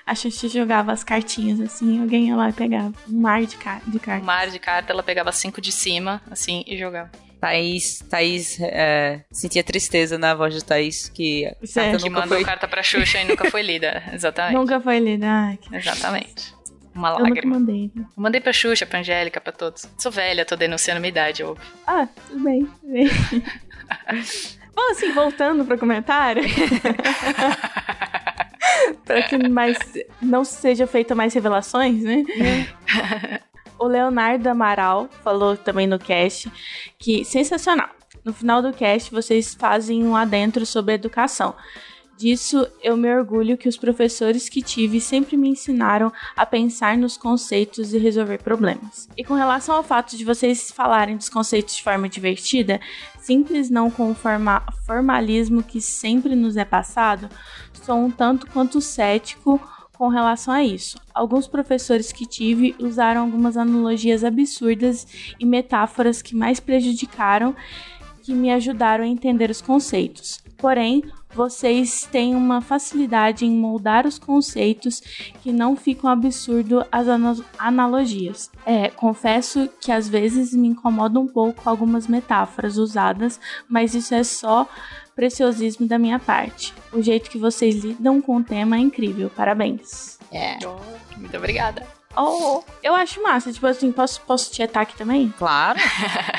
A 0.07 0.15
Xuxa 0.15 0.49
jogava 0.49 0.93
as 0.93 1.03
cartinhas 1.03 1.61
assim, 1.61 2.01
alguém 2.01 2.29
ia 2.29 2.37
lá 2.37 2.51
e 2.51 2.53
pegava 2.53 2.93
um 3.09 3.21
mar 3.21 3.45
de, 3.47 3.57
ca 3.57 3.81
de 3.87 3.99
cartas. 3.99 4.25
mar 4.25 4.51
de 4.51 4.59
carta, 4.59 4.93
ela 4.93 5.03
pegava 5.03 5.33
cinco 5.33 5.61
de 5.61 5.73
cima, 5.73 6.21
assim, 6.31 6.63
e 6.67 6.77
jogava. 6.77 7.11
Thaís, 7.41 7.99
Thaís 8.09 8.59
é, 8.61 9.23
sentia 9.31 9.63
tristeza 9.63 10.17
na 10.19 10.35
voz 10.35 10.55
de 10.55 10.65
Thaís, 10.65 11.09
que 11.09 11.47
a 11.47 11.67
Certo. 11.67 11.75
carta 11.93 11.99
Que 12.05 12.09
nunca 12.11 12.21
mandou 12.21 12.37
foi... 12.39 12.45
carta 12.45 12.69
pra 12.69 12.83
Xuxa 12.83 13.21
e 13.21 13.25
nunca 13.25 13.51
foi 13.51 13.61
lida. 13.63 14.03
Exatamente. 14.13 14.55
Nunca 14.55 14.81
foi 14.81 14.99
lida. 14.99 15.27
Ai, 15.27 15.57
que... 15.59 15.75
Exatamente. 15.77 16.55
Uma 16.95 17.09
Eu 17.09 17.13
nunca 17.19 17.29
lágrima. 17.31 17.59
mandei. 17.59 17.91
né? 17.95 18.05
Eu 18.17 18.23
mandei 18.23 18.41
pra 18.41 18.53
Xuxa, 18.53 18.87
pra 18.87 19.01
Angélica, 19.01 19.41
pra 19.41 19.53
todos. 19.53 19.87
Sou 19.99 20.13
velha, 20.13 20.45
tô 20.45 20.55
denunciando 20.57 21.01
minha 21.01 21.09
idade, 21.11 21.43
óbvio. 21.43 21.67
Ah, 21.87 22.07
tudo 22.29 22.45
bem, 22.45 22.65
tudo 22.81 22.93
bem. 22.93 23.09
Bom, 24.75 24.91
assim, 24.91 25.13
voltando 25.13 25.65
pro 25.65 25.79
comentário. 25.79 26.43
pra 29.05 29.23
que 29.23 29.49
mais 29.49 29.79
não 30.21 30.45
seja 30.45 30.87
feita 30.87 31.15
mais 31.15 31.35
revelações, 31.35 32.03
né? 32.03 32.25
O 33.77 33.87
Leonardo 33.87 34.49
Amaral 34.49 35.09
falou 35.25 35.57
também 35.57 35.87
no 35.87 35.99
cast 35.99 36.51
que 36.97 37.25
sensacional. 37.25 37.91
No 38.25 38.33
final 38.33 38.63
do 38.63 38.73
cast, 38.73 39.11
vocês 39.11 39.53
fazem 39.53 40.05
um 40.05 40.17
adentro 40.17 40.65
sobre 40.65 40.95
educação. 40.95 41.55
Disso 42.17 42.67
eu 42.83 42.97
me 42.97 43.13
orgulho 43.13 43.59
que 43.59 43.69
os 43.69 43.77
professores 43.77 44.49
que 44.49 44.63
tive 44.63 45.01
sempre 45.01 45.37
me 45.37 45.49
ensinaram 45.49 46.13
a 46.37 46.47
pensar 46.47 46.97
nos 46.97 47.17
conceitos 47.17 47.93
e 47.93 47.99
resolver 47.99 48.39
problemas. 48.39 49.09
E 49.17 49.25
com 49.25 49.35
relação 49.35 49.75
ao 49.75 49.83
fato 49.83 50.17
de 50.17 50.25
vocês 50.25 50.71
falarem 50.71 51.17
dos 51.17 51.29
conceitos 51.29 51.75
de 51.75 51.83
forma 51.83 52.09
divertida, 52.09 52.81
simples 53.19 53.69
não 53.69 53.91
com 53.91 54.11
o 54.11 54.15
forma 54.15 54.63
formalismo 54.87 55.63
que 55.63 55.81
sempre 55.81 56.37
nos 56.37 56.57
é 56.57 56.65
passado, 56.65 57.29
sou 57.83 57.97
um 57.97 58.11
tanto 58.11 58.47
quanto 58.47 58.81
cético 58.81 59.61
com 59.97 60.09
relação 60.09 60.55
a 60.55 60.63
isso. 60.63 60.99
Alguns 61.13 61.47
professores 61.47 62.13
que 62.13 62.27
tive 62.27 62.75
usaram 62.79 63.23
algumas 63.23 63.57
analogias 63.57 64.23
absurdas 64.23 65.07
e 65.39 65.45
metáforas 65.45 66.23
que 66.23 66.37
mais 66.37 66.61
prejudicaram 66.61 67.57
que 68.23 68.33
me 68.33 68.51
ajudaram 68.51 69.05
a 69.05 69.09
entender 69.09 69.51
os 69.51 69.61
conceitos. 69.61 70.44
Porém, 70.65 71.05
vocês 71.35 72.09
têm 72.11 72.35
uma 72.35 72.63
facilidade 72.63 73.45
em 73.45 73.51
moldar 73.51 74.07
os 74.07 74.19
conceitos 74.19 75.03
que 75.43 75.53
não 75.53 75.77
ficam 75.77 76.09
absurdo 76.09 76.83
as 76.91 77.07
analogias. 77.59 78.51
É, 78.65 78.89
confesso 78.89 79.69
que 79.79 79.93
às 79.93 80.09
vezes 80.09 80.55
me 80.55 80.69
incomoda 80.69 81.21
um 81.21 81.27
pouco 81.27 81.69
algumas 81.69 82.07
metáforas 82.07 82.79
usadas, 82.79 83.39
mas 83.69 83.95
isso 83.95 84.15
é 84.15 84.25
só 84.25 84.67
preciosismo 85.15 85.87
da 85.87 85.99
minha 85.99 86.19
parte. 86.19 86.73
O 86.91 87.03
jeito 87.03 87.29
que 87.29 87.37
vocês 87.37 87.85
lidam 87.85 88.23
com 88.23 88.37
o 88.39 88.43
tema 88.43 88.77
é 88.77 88.81
incrível. 88.81 89.29
Parabéns. 89.29 90.19
É. 90.33 90.57
Oh, 90.65 91.19
muito 91.19 91.37
obrigada. 91.37 91.87
Oh, 92.17 92.63
eu 92.83 92.95
acho 92.95 93.23
massa. 93.23 93.53
Tipo 93.53 93.67
assim, 93.67 93.93
posso, 93.93 94.19
posso 94.23 94.51
te 94.51 94.63
aqui 94.63 94.97
também? 94.97 95.29
Claro. 95.37 95.79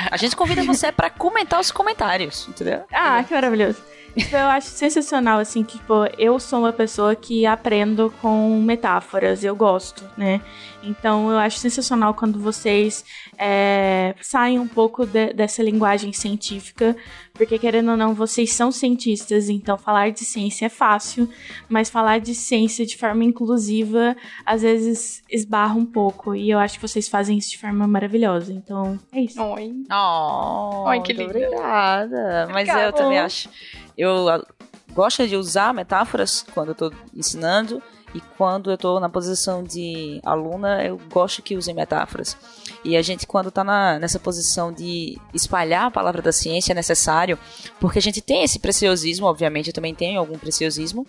A 0.09 0.17
gente 0.17 0.35
convida 0.35 0.63
você 0.63 0.91
para 0.91 1.11
comentar 1.11 1.59
os 1.59 1.69
comentários, 1.69 2.47
entendeu? 2.47 2.85
Ah, 2.91 3.23
que 3.23 3.31
maravilhoso. 3.31 3.83
Tipo, 4.17 4.35
eu 4.35 4.47
acho 4.47 4.69
sensacional, 4.69 5.39
assim, 5.39 5.61
que, 5.61 5.77
tipo, 5.77 5.93
eu 6.17 6.39
sou 6.39 6.59
uma 6.59 6.71
pessoa 6.71 7.15
que 7.15 7.45
aprendo 7.45 8.13
com 8.21 8.61
metáforas, 8.61 9.43
eu 9.43 9.53
gosto, 9.55 10.09
né? 10.17 10.39
Então, 10.81 11.29
eu 11.29 11.37
acho 11.37 11.57
sensacional 11.59 12.13
quando 12.13 12.39
vocês 12.39 13.03
é, 13.37 14.15
saem 14.21 14.57
um 14.57 14.67
pouco 14.67 15.05
de, 15.05 15.33
dessa 15.33 15.61
linguagem 15.61 16.13
científica, 16.13 16.95
porque, 17.35 17.59
querendo 17.59 17.91
ou 17.91 17.97
não, 17.97 18.13
vocês 18.13 18.53
são 18.53 18.71
cientistas, 18.71 19.49
então 19.49 19.77
falar 19.77 20.11
de 20.11 20.25
ciência 20.25 20.65
é 20.65 20.69
fácil, 20.69 21.29
mas 21.69 21.89
falar 21.89 22.19
de 22.19 22.33
ciência 22.33 22.85
de 22.85 22.97
forma 22.97 23.23
inclusiva, 23.23 24.15
às 24.45 24.61
vezes, 24.61 25.21
esbarra 25.29 25.75
um 25.75 25.85
pouco, 25.85 26.33
e 26.33 26.49
eu 26.49 26.57
acho 26.57 26.79
que 26.79 26.87
vocês 26.87 27.07
fazem 27.07 27.37
isso 27.37 27.51
de 27.51 27.59
forma 27.59 27.85
maravilhosa, 27.85 28.51
então, 28.51 28.97
é 29.11 29.21
isso. 29.21 29.41
Oi. 29.41 29.73
Oh, 29.91 30.85
Oi, 30.87 31.01
que 31.01 31.13
linda. 31.13 31.25
Obrigada. 31.25 32.47
Mas 32.51 32.69
eu 32.69 32.93
também 32.93 33.19
acho 33.19 33.49
eu 33.97 34.25
gosto 34.93 35.27
de 35.27 35.35
usar 35.35 35.73
metáforas 35.73 36.45
quando 36.53 36.69
eu 36.69 36.75
tô 36.75 36.91
ensinando 37.13 37.81
e 38.15 38.21
quando 38.37 38.71
eu 38.71 38.75
estou 38.75 38.97
na 38.97 39.09
posição 39.09 39.61
de 39.61 40.21
aluna, 40.23 40.81
eu 40.85 40.97
gosto 41.11 41.41
que 41.41 41.57
usem 41.57 41.75
metáforas. 41.75 42.37
E 42.81 42.95
a 42.95 43.01
gente, 43.01 43.27
quando 43.27 43.49
está 43.49 43.61
nessa 43.99 44.17
posição 44.17 44.71
de 44.71 45.19
espalhar 45.33 45.87
a 45.87 45.91
palavra 45.91 46.21
da 46.21 46.31
ciência, 46.31 46.71
é 46.71 46.75
necessário, 46.75 47.37
porque 47.77 47.99
a 47.99 48.01
gente 48.01 48.21
tem 48.21 48.43
esse 48.43 48.57
preciosismo, 48.57 49.25
obviamente, 49.25 49.67
eu 49.67 49.73
também 49.73 49.93
tenho 49.93 50.17
algum 50.17 50.37
preciosismo, 50.37 51.05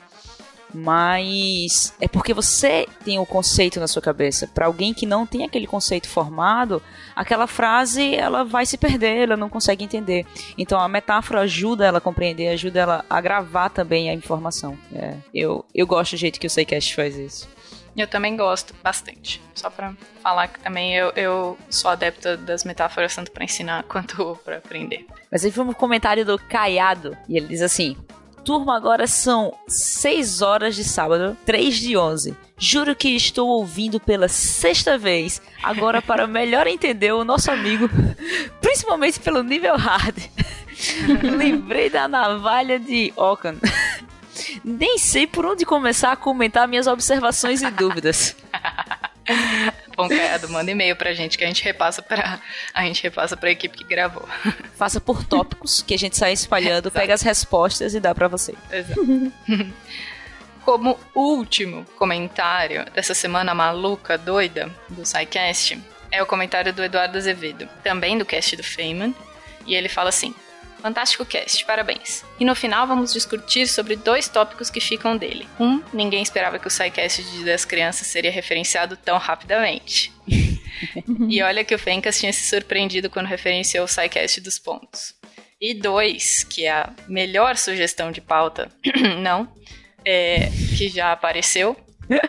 mas 0.77 1.95
é 2.01 2.07
porque 2.07 2.35
você 2.35 2.87
tem 3.05 3.19
o 3.19 3.25
conceito 3.25 3.81
na 3.81 3.89
sua 3.89 4.03
cabeça. 4.03 4.47
Para 4.47 4.67
alguém 4.67 4.93
que 4.93 5.07
não 5.07 5.27
tem 5.27 5.45
aquele 5.45 5.67
conceito 5.67 6.09
formado, 6.09 6.83
aquela 7.15 7.47
frase 7.47 8.15
ela 8.15 8.45
vai 8.45 8.67
se 8.67 8.77
perder, 8.77 9.23
ela 9.23 9.37
não 9.37 9.49
consegue 9.49 9.83
entender. 9.83 10.27
Então 10.59 10.79
a 10.79 10.89
metáfora 10.89 11.41
ajuda 11.41 11.87
ela 11.87 11.99
a 11.99 12.01
compreender, 12.01 12.49
ajuda 12.49 12.81
ela 12.81 13.05
a 13.09 13.21
gravar 13.21 13.71
também 13.71 14.11
a 14.11 14.15
informação. 14.15 14.79
É, 14.95 15.15
eu, 15.35 15.65
eu 15.75 15.87
gosto 15.87 16.13
do 16.13 16.19
jeito 16.19 16.39
que 16.39 16.47
o 16.47 16.51
Seicast 16.51 16.95
faz 16.95 17.17
isso. 17.17 17.49
Eu 17.97 18.07
também 18.07 18.37
gosto 18.37 18.75
bastante. 18.85 19.41
Só 19.55 19.71
para 19.71 19.95
falar 20.23 20.49
que 20.49 20.61
também 20.61 20.95
eu, 20.95 21.11
eu 21.17 21.59
sou 21.71 21.91
adepta 21.91 22.37
das 22.37 22.63
metáforas 22.63 23.15
tanto 23.15 23.31
para 23.33 23.43
ensinar 23.43 23.85
quanto 23.85 24.39
para 24.45 24.59
aprender. 24.59 25.07
Mas 25.33 25.45
aí 25.45 25.51
foi 25.51 25.65
um 25.65 25.73
comentário 25.73 26.25
do 26.25 26.39
Caiado 26.39 27.17
e 27.27 27.39
ele 27.39 27.47
diz 27.47 27.63
assim: 27.63 27.97
turma 28.47 28.77
agora 28.77 29.09
são 29.09 29.53
6 29.67 30.41
horas 30.41 30.77
de 30.77 30.85
sábado, 30.85 31.37
3 31.45 31.75
de 31.75 31.97
11. 31.97 32.37
Juro 32.57 32.95
que 32.95 33.09
estou 33.09 33.49
ouvindo 33.49 33.99
pela 33.99 34.29
sexta 34.29 34.97
vez, 34.97 35.43
agora 35.61 36.01
para 36.01 36.27
melhor 36.29 36.69
entender 36.69 37.13
o 37.13 37.25
nosso 37.25 37.51
amigo, 37.51 37.91
principalmente 38.63 39.19
pelo 39.19 39.43
nível 39.43 39.77
hard. 39.77 40.17
Lembrei 41.37 41.91
da 41.91 42.07
navalha 42.07 42.79
de 42.79 43.13
Okan. 43.17 43.57
Nem 44.65 44.97
sei 44.97 45.27
por 45.27 45.45
onde 45.45 45.65
começar 45.65 46.13
a 46.13 46.17
comentar 46.17 46.69
minhas 46.69 46.87
observações 46.87 47.63
e 47.63 47.71
dúvidas. 47.71 48.37
Bom, 49.97 50.09
Caiado, 50.09 50.49
manda 50.51 50.71
e-mail 50.71 50.95
pra 50.95 51.15
gente 51.15 51.39
que 51.39 51.45
a 51.45 51.47
gente 51.47 51.65
repassa 51.65 52.03
pra, 52.03 52.39
a 52.75 52.83
gente 52.85 53.03
repassa 53.03 53.37
pra 53.37 53.51
equipe 53.51 53.79
que 53.79 53.85
gravou. 53.85 54.29
Faça 54.77 55.01
por 55.01 55.25
tópicos 55.25 55.83
que 55.83 55.95
a 55.95 55.99
gente 55.99 56.17
sai 56.19 56.33
espalhando, 56.33 56.91
pega 56.91 57.15
as 57.15 57.23
respostas 57.23 57.95
e 57.95 58.01
dá 58.01 58.15
pra 58.15 58.29
você. 58.29 58.55
Exato. 58.71 59.33
Como 60.63 60.99
último 61.15 61.87
comentário 61.97 62.85
dessa 62.93 63.15
semana 63.15 63.55
maluca, 63.55 64.19
doida, 64.19 64.71
do 64.89 65.07
SciCast, 65.07 65.81
é 66.11 66.23
o 66.23 66.27
comentário 66.27 66.73
do 66.73 66.85
Eduardo 66.85 67.17
Azevedo, 67.17 67.69
também 67.83 68.19
do 68.19 68.25
cast 68.27 68.57
do 68.57 68.63
Feynman, 68.63 69.15
e 69.65 69.75
ele 69.75 69.89
fala 69.89 70.11
assim: 70.11 70.35
Fantástico 70.81 71.25
cast, 71.25 71.65
parabéns. 71.65 72.25
E 72.39 72.45
no 72.45 72.55
final 72.55 72.87
vamos 72.87 73.13
discutir 73.13 73.67
sobre 73.67 73.97
dois 73.97 74.29
tópicos 74.29 74.71
que 74.71 74.81
ficam 74.81 75.17
dele. 75.17 75.49
Um, 75.59 75.83
ninguém 75.93 76.23
esperava 76.23 76.59
que 76.59 76.67
o 76.67 76.71
SciCast 76.71 77.23
de 77.23 77.45
das 77.45 77.65
crianças 77.65 78.07
seria 78.07 78.31
referenciado 78.31 78.97
tão 78.97 79.19
rapidamente. 79.19 80.13
e 81.29 81.43
olha 81.43 81.65
que 81.65 81.75
o 81.75 81.79
Fencas 81.79 82.19
tinha 82.19 82.33
se 82.33 82.49
surpreendido 82.49 83.11
quando 83.11 83.27
referenciou 83.27 83.85
o 83.85 83.89
SciCast 83.89 84.41
dos 84.41 84.59
pontos. 84.59 85.15
E 85.61 85.73
dois, 85.73 86.45
que 86.45 86.67
é 86.67 86.71
a 86.71 86.93
melhor 87.09 87.57
sugestão 87.57 88.13
de 88.13 88.21
pauta, 88.21 88.71
não, 89.21 89.51
é, 90.05 90.51
que 90.77 90.89
já 90.89 91.13
apareceu, 91.13 91.75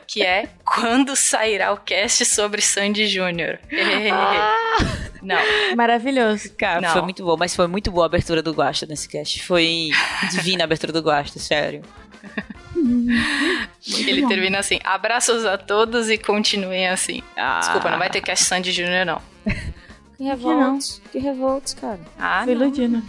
que 0.07 0.23
é 0.23 0.47
quando 0.65 1.15
sairá 1.15 1.71
o 1.73 1.77
cast 1.77 2.25
sobre 2.25 2.61
Sandy 2.61 3.07
Júnior. 3.07 3.59
Ah! 4.11 5.06
Não. 5.27 5.75
Maravilhoso. 5.75 6.49
Cara, 6.57 6.79
não. 6.79 6.93
foi 6.93 7.01
muito 7.01 7.23
bom, 7.23 7.35
mas 7.37 7.55
foi 7.55 7.67
muito 7.67 7.91
boa 7.91 8.05
a 8.05 8.07
abertura 8.07 8.41
do 8.41 8.53
Guasta 8.53 8.85
nesse 8.85 9.09
cast. 9.09 9.43
Foi 9.43 9.89
divina 10.31 10.63
a 10.63 10.65
abertura 10.65 10.93
do 10.93 11.01
Guasta, 11.01 11.37
sério. 11.37 11.81
Ele 14.07 14.21
bom. 14.21 14.27
termina 14.29 14.59
assim: 14.59 14.79
abraços 14.83 15.45
a 15.45 15.57
todos 15.57 16.09
e 16.09 16.17
continuem 16.17 16.87
assim. 16.87 17.21
Ah. 17.35 17.59
Desculpa, 17.59 17.89
não 17.89 17.99
vai 17.99 18.09
ter 18.09 18.21
cast 18.21 18.45
Sandy 18.45 18.71
Júnior, 18.71 19.05
não. 19.05 19.21
Que 20.17 20.23
revoltos. 20.23 20.99
Que 21.11 21.19
revoltos, 21.19 21.75
cara. 21.75 21.99
Ah, 22.17 22.41
Fui 22.43 22.53
iludida. 22.53 23.03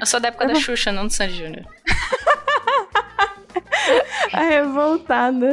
Eu 0.00 0.06
sou 0.06 0.18
da 0.18 0.28
época 0.28 0.46
da 0.46 0.54
Xuxa, 0.54 0.90
não 0.90 1.06
do 1.06 1.12
Sandy 1.12 1.36
Júnior. 1.36 1.66
A 4.32 4.42
revoltada. 4.42 5.50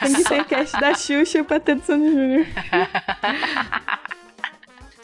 Tem 0.00 0.14
que 0.14 0.24
ter 0.24 0.44
cast 0.44 0.78
da 0.78 0.94
Xuxa 0.94 1.44
pra 1.44 1.60
ter 1.60 1.76
do 1.76 1.84
Sandy 1.84 2.10
Júnior. 2.10 2.46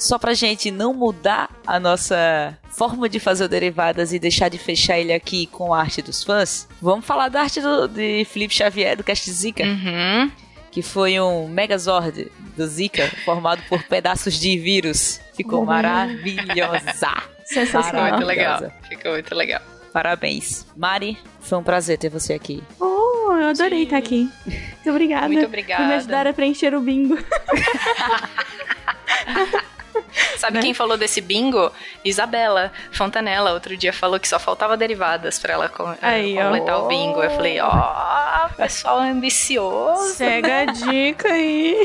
Só 0.01 0.19
pra 0.19 0.33
gente 0.33 0.71
não 0.71 0.95
mudar 0.95 1.51
a 1.67 1.79
nossa 1.79 2.57
forma 2.71 3.07
de 3.07 3.21
fazer 3.21 3.45
o 3.45 3.49
Derivadas 3.49 4.15
e 4.15 4.19
deixar 4.19 4.49
de 4.49 4.57
fechar 4.57 4.99
ele 4.99 5.13
aqui 5.13 5.47
com 5.47 5.75
a 5.75 5.81
arte 5.81 6.01
dos 6.01 6.25
fãs, 6.25 6.67
vamos 6.81 7.05
falar 7.05 7.29
da 7.29 7.43
arte 7.43 7.61
do, 7.61 7.87
de 7.87 8.25
Felipe 8.25 8.55
Xavier, 8.55 8.97
do 8.97 9.05
Cast 9.05 9.31
Zika. 9.31 9.63
Uhum. 9.63 10.33
Que 10.71 10.81
foi 10.81 11.21
um 11.21 11.47
Megazord 11.49 12.33
do 12.57 12.67
Zika, 12.67 13.11
formado 13.27 13.63
por 13.69 13.83
pedaços 13.83 14.41
de 14.41 14.57
vírus. 14.57 15.21
Ficou 15.35 15.61
uhum. 15.61 15.67
maravilhosa. 15.67 16.95
Sensacional. 17.45 18.05
Ficou 18.05 18.11
muito 18.13 18.27
legal. 18.27 18.73
Ficou 18.89 19.13
muito 19.13 19.35
legal. 19.35 19.61
Parabéns. 19.93 20.67
Mari, 20.75 21.19
foi 21.41 21.59
um 21.59 21.63
prazer 21.63 21.99
ter 21.99 22.09
você 22.09 22.33
aqui. 22.33 22.63
Oh, 22.81 23.33
eu 23.33 23.49
adorei 23.49 23.81
Sim. 23.81 23.85
estar 23.85 23.99
aqui. 23.99 24.31
Muito 24.47 24.91
obrigada. 24.91 25.29
Muito 25.29 25.45
obrigada. 25.45 25.83
Por 25.83 25.89
me 25.89 25.95
ajudar 25.97 26.27
a 26.27 26.33
preencher 26.33 26.75
o 26.75 26.81
bingo. 26.81 27.19
Sabe 30.37 30.57
né? 30.57 30.63
quem 30.63 30.75
falou 30.75 30.97
desse 30.97 31.21
bingo? 31.21 31.71
Isabela 32.05 32.73
Fontanella. 32.93 33.53
Outro 33.53 33.77
dia 33.77 33.93
falou 33.93 34.19
que 34.19 34.29
só 34.29 34.39
faltava 34.39 34.77
derivadas 34.77 35.39
pra 35.39 35.55
ela 35.55 35.69
com, 35.69 35.95
Aí, 36.01 36.37
completar 36.37 36.79
ó. 36.79 36.85
o 36.85 36.89
bingo. 36.89 37.23
Eu 37.23 37.31
falei, 37.31 37.61
ó, 37.61 38.47
oh, 38.47 38.55
pessoal 38.55 39.01
ambicioso. 39.01 40.19
Pega 40.19 40.63
a 40.63 40.65
dica 40.67 41.29
aí. 41.29 41.77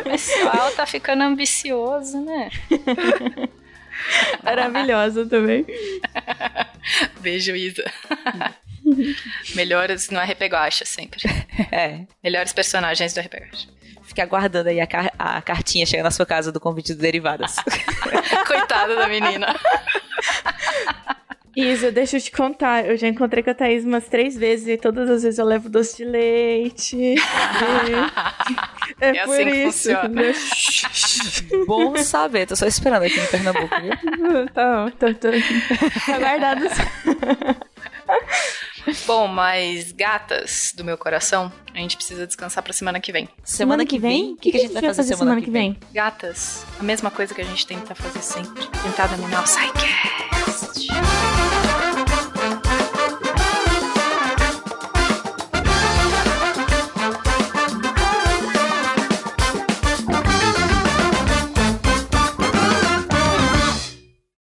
O 0.00 0.02
pessoal 0.04 0.70
tá 0.72 0.86
ficando 0.86 1.22
ambicioso, 1.22 2.20
né? 2.20 2.50
Maravilhosa 4.42 5.26
também. 5.26 5.64
Beijo, 7.20 7.54
Isa. 7.54 7.84
Melhores 9.54 10.10
no 10.10 10.20
RP 10.20 10.42
Guacha, 10.50 10.84
sempre. 10.84 11.20
É. 11.72 12.00
Melhores 12.22 12.52
personagens 12.52 13.14
do 13.14 13.20
RP 13.20 13.34
Guacha. 13.34 13.68
Fique 14.14 14.22
aguardando 14.22 14.68
aí 14.68 14.80
a, 14.80 14.86
car 14.86 15.12
a 15.18 15.42
cartinha 15.42 15.84
chegar 15.84 16.04
na 16.04 16.10
sua 16.12 16.24
casa 16.24 16.52
do 16.52 16.60
convite 16.60 16.94
do 16.94 17.00
Derivadas. 17.00 17.56
Coitada 18.46 18.94
da 18.94 19.08
menina. 19.08 19.58
Isa, 21.56 21.90
deixa 21.90 22.18
eu 22.18 22.20
te 22.20 22.30
contar. 22.30 22.86
Eu 22.86 22.96
já 22.96 23.08
encontrei 23.08 23.42
com 23.42 23.50
a 23.50 23.54
Thaís 23.54 23.84
umas 23.84 24.06
três 24.06 24.36
vezes 24.36 24.68
e 24.68 24.76
todas 24.76 25.10
as 25.10 25.24
vezes 25.24 25.40
eu 25.40 25.44
levo 25.44 25.68
doce 25.68 25.96
de 25.96 26.04
leite. 26.04 27.16
é, 29.00 29.08
é 29.08 29.24
por 29.24 29.34
assim 29.34 29.66
isso. 29.66 29.92
funciona. 29.92 30.22
Bom 31.66 31.96
saber, 31.96 32.46
tô 32.46 32.54
só 32.54 32.66
esperando 32.66 33.02
aqui 33.02 33.18
em 33.18 33.26
Pernambuco, 33.26 33.74
viu? 33.80 34.48
Tá, 34.54 34.92
tô, 34.92 35.12
tô, 35.14 35.30
tô 36.06 36.12
aguardado. 36.12 36.66
Bom, 39.06 39.26
mas 39.26 39.92
gatas 39.92 40.72
do 40.74 40.82
meu 40.82 40.96
coração, 40.96 41.52
a 41.74 41.78
gente 41.78 41.96
precisa 41.96 42.26
descansar 42.26 42.62
pra 42.62 42.72
semana 42.72 42.98
que 43.00 43.12
vem. 43.12 43.28
Semana 43.42 43.84
que 43.84 43.98
vem? 43.98 44.32
O 44.32 44.36
que, 44.36 44.50
que, 44.50 44.56
a 44.56 44.60
gente 44.60 44.72
vai 44.72 44.82
fazer, 44.82 45.02
fazer 45.02 45.16
semana, 45.16 45.42
que 45.42 45.50
vem? 45.50 45.72
vem? 45.72 45.80
Gatas, 45.92 46.64
a 46.80 46.82
mesma 46.82 47.10
coisa 47.10 47.34
que 47.34 47.40
a 47.40 47.44
gente 47.44 47.66
tenta 47.66 47.94
fazer 47.94 48.22
sempre. 48.22 48.66
Tentar 48.82 49.08
dominar 49.08 49.40
o 49.40 49.44
Psycast. 49.44 50.88